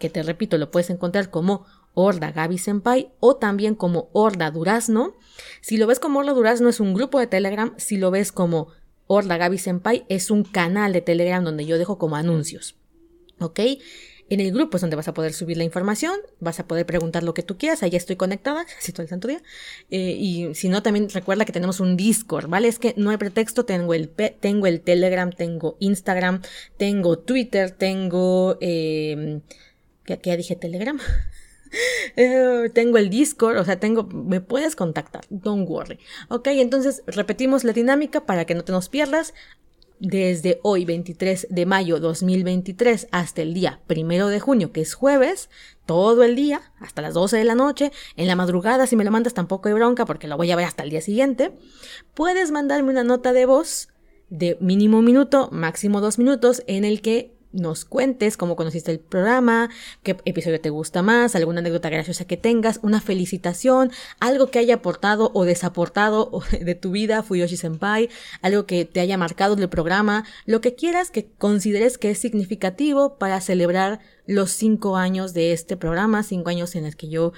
que 0.00 0.10
te 0.10 0.24
repito, 0.24 0.58
lo 0.58 0.72
puedes 0.72 0.90
encontrar 0.90 1.30
como 1.30 1.66
Horda 1.94 2.32
Gaby 2.32 2.58
Senpai 2.58 3.12
o 3.20 3.36
también 3.36 3.76
como 3.76 4.10
Horda 4.12 4.50
Durazno. 4.50 5.14
Si 5.60 5.76
lo 5.76 5.86
ves 5.86 6.00
como 6.00 6.18
Horda 6.18 6.32
Durazno 6.32 6.68
es 6.68 6.80
un 6.80 6.92
grupo 6.92 7.20
de 7.20 7.28
Telegram, 7.28 7.72
si 7.76 7.96
lo 7.96 8.10
ves 8.10 8.32
como 8.32 8.72
Horda 9.06 9.36
Gaby 9.36 9.58
Senpai 9.58 10.04
es 10.08 10.32
un 10.32 10.42
canal 10.42 10.92
de 10.92 11.00
Telegram 11.00 11.44
donde 11.44 11.64
yo 11.64 11.78
dejo 11.78 11.96
como 11.96 12.16
anuncios. 12.16 12.74
¿Ok? 13.38 13.60
En 14.28 14.40
el 14.40 14.52
grupo 14.52 14.76
es 14.76 14.80
donde 14.80 14.96
vas 14.96 15.06
a 15.06 15.14
poder 15.14 15.32
subir 15.32 15.56
la 15.56 15.64
información, 15.64 16.14
vas 16.40 16.58
a 16.58 16.66
poder 16.66 16.84
preguntar 16.84 17.22
lo 17.22 17.32
que 17.32 17.42
tú 17.42 17.56
quieras, 17.56 17.82
ahí 17.82 17.94
estoy 17.94 18.16
conectada, 18.16 18.64
casi 18.76 18.92
todo 18.92 19.02
el 19.02 19.08
santo 19.08 19.28
día. 19.28 19.42
Eh, 19.90 20.16
y 20.18 20.54
si 20.54 20.68
no, 20.68 20.82
también 20.82 21.08
recuerda 21.10 21.44
que 21.44 21.52
tenemos 21.52 21.80
un 21.80 21.96
Discord, 21.96 22.48
¿vale? 22.48 22.68
Es 22.68 22.78
que 22.78 22.94
no 22.96 23.10
hay 23.10 23.18
pretexto, 23.18 23.64
tengo 23.64 23.94
el, 23.94 24.08
tengo 24.08 24.66
el 24.66 24.80
Telegram, 24.80 25.30
tengo 25.30 25.76
Instagram, 25.80 26.42
tengo 26.76 27.18
Twitter, 27.18 27.70
tengo... 27.70 28.58
Eh, 28.60 29.40
¿qué, 30.04 30.18
¿Qué 30.18 30.36
dije? 30.36 30.56
Telegram. 30.56 30.98
Eh, 32.14 32.70
tengo 32.72 32.96
el 32.96 33.10
Discord, 33.10 33.58
o 33.58 33.64
sea, 33.64 33.78
tengo, 33.78 34.04
me 34.04 34.40
puedes 34.40 34.76
contactar, 34.76 35.24
don't 35.28 35.68
worry. 35.68 35.98
Ok, 36.28 36.46
entonces 36.48 37.02
repetimos 37.06 37.64
la 37.64 37.72
dinámica 37.72 38.24
para 38.24 38.44
que 38.44 38.54
no 38.54 38.64
te 38.64 38.72
nos 38.72 38.88
pierdas. 38.88 39.34
Desde 39.98 40.60
hoy, 40.62 40.84
23 40.84 41.46
de 41.48 41.64
mayo 41.64 42.00
2023, 42.00 43.08
hasta 43.12 43.40
el 43.40 43.54
día 43.54 43.80
primero 43.86 44.28
de 44.28 44.40
junio, 44.40 44.70
que 44.70 44.82
es 44.82 44.92
jueves, 44.92 45.48
todo 45.86 46.22
el 46.22 46.36
día, 46.36 46.72
hasta 46.78 47.00
las 47.00 47.14
12 47.14 47.38
de 47.38 47.44
la 47.44 47.54
noche, 47.54 47.92
en 48.16 48.26
la 48.26 48.36
madrugada, 48.36 48.86
si 48.86 48.94
me 48.94 49.04
lo 49.04 49.10
mandas 49.10 49.32
tampoco 49.32 49.68
hay 49.68 49.74
bronca 49.74 50.04
porque 50.04 50.28
lo 50.28 50.36
voy 50.36 50.50
a 50.50 50.56
ver 50.56 50.66
hasta 50.66 50.82
el 50.82 50.90
día 50.90 51.00
siguiente, 51.00 51.52
puedes 52.12 52.50
mandarme 52.50 52.90
una 52.90 53.04
nota 53.04 53.32
de 53.32 53.46
voz 53.46 53.88
de 54.28 54.58
mínimo 54.60 55.00
minuto, 55.00 55.48
máximo 55.50 56.02
dos 56.02 56.18
minutos, 56.18 56.62
en 56.66 56.84
el 56.84 57.00
que 57.00 57.35
nos 57.56 57.84
cuentes 57.84 58.36
cómo 58.36 58.54
conociste 58.54 58.90
el 58.92 59.00
programa, 59.00 59.70
qué 60.02 60.16
episodio 60.24 60.60
te 60.60 60.70
gusta 60.70 61.02
más, 61.02 61.34
alguna 61.34 61.60
anécdota 61.60 61.90
graciosa 61.90 62.26
que 62.26 62.36
tengas, 62.36 62.78
una 62.82 63.00
felicitación, 63.00 63.90
algo 64.20 64.50
que 64.50 64.58
haya 64.58 64.76
aportado 64.76 65.30
o 65.34 65.44
desaportado 65.44 66.30
de 66.60 66.74
tu 66.74 66.92
vida, 66.92 67.22
Fuyoshi 67.22 67.56
Senpai, 67.56 68.08
algo 68.42 68.66
que 68.66 68.84
te 68.84 69.00
haya 69.00 69.18
marcado 69.18 69.56
del 69.56 69.68
programa, 69.68 70.24
lo 70.44 70.60
que 70.60 70.74
quieras 70.74 71.10
que 71.10 71.26
consideres 71.38 71.98
que 71.98 72.10
es 72.10 72.18
significativo 72.18 73.16
para 73.18 73.40
celebrar 73.40 74.00
los 74.26 74.50
cinco 74.50 74.96
años 74.96 75.34
de 75.34 75.52
este 75.52 75.76
programa, 75.76 76.22
cinco 76.22 76.50
años 76.50 76.74
en 76.74 76.84
los 76.84 76.96
que 76.96 77.08
yo 77.08 77.32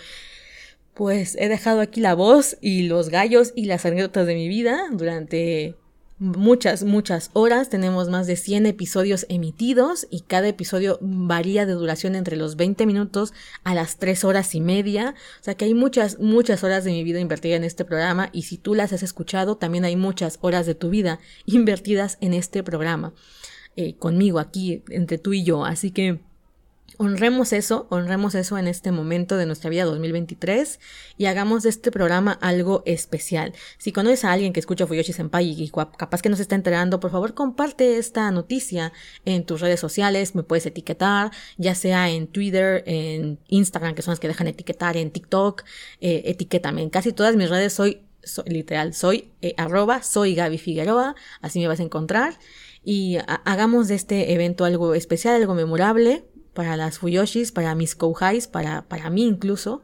pues 0.95 1.37
he 1.39 1.49
dejado 1.49 1.81
aquí 1.81 2.01
la 2.01 2.15
voz 2.15 2.59
y 2.61 2.83
los 2.83 3.09
gallos 3.09 3.53
y 3.55 3.67
las 3.67 3.87
anécdotas 3.87 4.27
de 4.27 4.35
mi 4.35 4.49
vida 4.49 4.89
durante 4.91 5.77
muchas, 6.19 6.85
muchas 6.85 7.31
horas. 7.33 7.69
Tenemos 7.69 8.09
más 8.09 8.27
de 8.27 8.37
100 8.37 8.67
episodios 8.67 9.27
emitidos 9.29 10.07
y 10.11 10.23
cada 10.23 10.49
episodio 10.49 10.99
varía 11.01 11.67
de 11.67 11.73
duración 11.73 12.15
entre 12.15 12.37
los 12.37 12.57
20 12.57 12.87
minutos 12.87 13.33
a 13.65 13.75
las 13.75 13.99
3 13.99 14.25
horas 14.25 14.55
y 14.55 14.61
media. 14.61 15.15
O 15.41 15.45
sea 15.45 15.55
que 15.55 15.65
hay 15.65 15.75
muchas, 15.75 16.19
muchas 16.19 16.65
horas 16.65 16.85
de 16.85 16.93
mi 16.93 17.05
vida 17.05 17.21
invertida 17.21 17.57
en 17.57 17.65
este 17.65 17.85
programa 17.85 18.31
y 18.33 18.43
si 18.43 18.59
tú 18.59 18.75
las 18.75 18.93
has 18.93 19.03
escuchado, 19.03 19.57
también 19.57 19.85
hay 19.85 19.97
muchas 19.97 20.39
horas 20.41 20.67
de 20.67 20.75
tu 20.75 20.91
vida 20.91 21.19
invertidas 21.47 22.19
en 22.21 22.35
este 22.35 22.63
programa. 22.63 23.15
Eh, 23.77 23.95
conmigo 23.97 24.41
aquí, 24.41 24.83
entre 24.89 25.19
tú 25.19 25.33
y 25.33 25.45
yo. 25.45 25.65
Así 25.65 25.93
que 25.93 26.21
honremos 26.97 27.53
eso, 27.53 27.87
honremos 27.91 28.35
eso 28.35 28.59
en 28.59 28.67
este 28.67 28.91
momento 28.91 29.37
de 29.37 29.47
nuestra 29.47 29.71
vida 29.71 29.85
2023 29.85 30.81
y 31.17 31.27
hagamos 31.27 31.63
de 31.63 31.69
este 31.69 31.91
programa 31.91 32.33
algo 32.41 32.83
especial. 32.87 33.53
Si 33.77 33.93
conoces 33.93 34.25
a 34.25 34.33
alguien 34.33 34.53
que 34.53 34.61
escucha 34.61 34.87
Fuyoshi 34.87 35.13
Senpai 35.13 35.49
y 35.49 35.71
capaz 35.71 36.23
que 36.23 36.29
no 36.29 36.37
se 36.37 36.43
está 36.43 36.55
enterando, 36.55 36.99
por 36.99 37.11
favor 37.11 37.35
comparte 37.35 37.99
esta 37.99 38.31
noticia 38.31 38.93
en 39.25 39.45
tus 39.45 39.61
redes 39.61 39.81
sociales, 39.81 40.35
me 40.35 40.43
puedes 40.43 40.67
etiquetar, 40.67 41.31
ya 41.57 41.75
sea 41.75 42.11
en 42.11 42.27
Twitter, 42.27 42.83
en 42.87 43.39
Instagram, 43.49 43.95
que 43.95 44.03
son 44.03 44.13
las 44.13 44.21
que 44.21 44.29
dejan 44.29 44.49
etiquetar, 44.49 44.97
en 44.97 45.11
TikTok, 45.11 45.65
eh, 46.01 46.23
etiquétame. 46.25 46.83
En 46.83 46.91
casi 46.91 47.13
todas 47.13 47.37
mis 47.37 47.51
redes 47.51 47.73
soy, 47.73 48.03
literal, 48.47 48.95
soy 48.95 49.31
eh, 49.43 49.55
arroba, 49.57 50.03
soy 50.03 50.35
Gaby 50.35 50.59
Figueroa, 50.59 51.15
así 51.43 51.61
me 51.61 51.69
vas 51.69 51.81
a 51.81 51.85
encontrar. 51.85 52.39
Y 52.85 53.19
hagamos 53.45 53.89
de 53.89 53.97
este 53.97 54.33
evento 54.33 54.65
algo 54.65 54.95
especial, 54.95 55.35
algo 55.35 55.55
memorable 55.55 56.25
para 56.59 56.77
las 56.77 56.99
Fuyoshis, 56.99 57.53
para 57.53 57.77
mis 57.77 57.95
Kouhais, 57.95 58.49
para, 58.49 58.83
para 58.83 59.11
mí 59.11 59.25
incluso. 59.25 59.81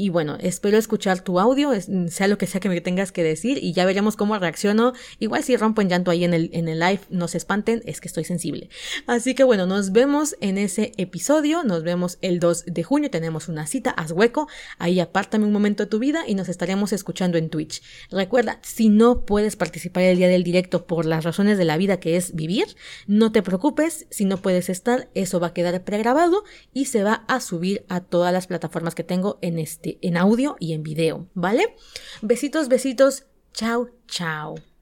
Y 0.00 0.10
bueno, 0.10 0.38
espero 0.40 0.78
escuchar 0.78 1.24
tu 1.24 1.40
audio, 1.40 1.72
sea 2.06 2.28
lo 2.28 2.38
que 2.38 2.46
sea 2.46 2.60
que 2.60 2.68
me 2.68 2.80
tengas 2.80 3.10
que 3.10 3.24
decir, 3.24 3.58
y 3.60 3.72
ya 3.72 3.84
veremos 3.84 4.14
cómo 4.14 4.38
reacciono. 4.38 4.92
Igual 5.18 5.42
si 5.42 5.56
rompo 5.56 5.82
en 5.82 5.88
llanto 5.88 6.12
ahí 6.12 6.22
en 6.22 6.34
el, 6.34 6.50
en 6.52 6.68
el 6.68 6.78
live, 6.78 7.00
no 7.10 7.26
se 7.26 7.36
espanten, 7.36 7.82
es 7.84 8.00
que 8.00 8.06
estoy 8.06 8.22
sensible. 8.22 8.70
Así 9.08 9.34
que 9.34 9.42
bueno, 9.42 9.66
nos 9.66 9.90
vemos 9.90 10.36
en 10.40 10.56
ese 10.56 10.92
episodio, 10.98 11.64
nos 11.64 11.82
vemos 11.82 12.18
el 12.20 12.38
2 12.38 12.66
de 12.66 12.84
junio, 12.84 13.10
tenemos 13.10 13.48
una 13.48 13.66
cita, 13.66 13.90
haz 13.90 14.12
hueco, 14.12 14.46
ahí 14.78 15.00
apártame 15.00 15.46
un 15.46 15.52
momento 15.52 15.82
de 15.82 15.90
tu 15.90 15.98
vida 15.98 16.22
y 16.28 16.36
nos 16.36 16.48
estaremos 16.48 16.92
escuchando 16.92 17.36
en 17.36 17.50
Twitch. 17.50 17.82
Recuerda, 18.12 18.60
si 18.62 18.90
no 18.90 19.26
puedes 19.26 19.56
participar 19.56 20.04
el 20.04 20.18
día 20.18 20.28
del 20.28 20.44
directo 20.44 20.86
por 20.86 21.06
las 21.06 21.24
razones 21.24 21.58
de 21.58 21.64
la 21.64 21.76
vida 21.76 21.98
que 21.98 22.14
es 22.14 22.36
vivir, 22.36 22.76
no 23.08 23.32
te 23.32 23.42
preocupes, 23.42 24.06
si 24.10 24.26
no 24.26 24.36
puedes 24.36 24.68
estar, 24.68 25.08
eso 25.14 25.40
va 25.40 25.48
a 25.48 25.54
quedar 25.54 25.82
pregrabado 25.82 26.44
y 26.72 26.84
se 26.84 27.02
va 27.02 27.24
a 27.26 27.40
subir 27.40 27.84
a 27.88 28.00
todas 28.00 28.32
las 28.32 28.46
plataformas 28.46 28.94
que 28.94 29.02
tengo 29.02 29.40
en 29.42 29.58
este 29.58 29.87
en 30.02 30.16
audio 30.16 30.56
y 30.60 30.72
en 30.74 30.82
video, 30.82 31.26
¿vale? 31.34 31.74
Besitos, 32.20 32.68
besitos, 32.68 33.24
chao, 33.52 33.88
chao. 34.06 34.56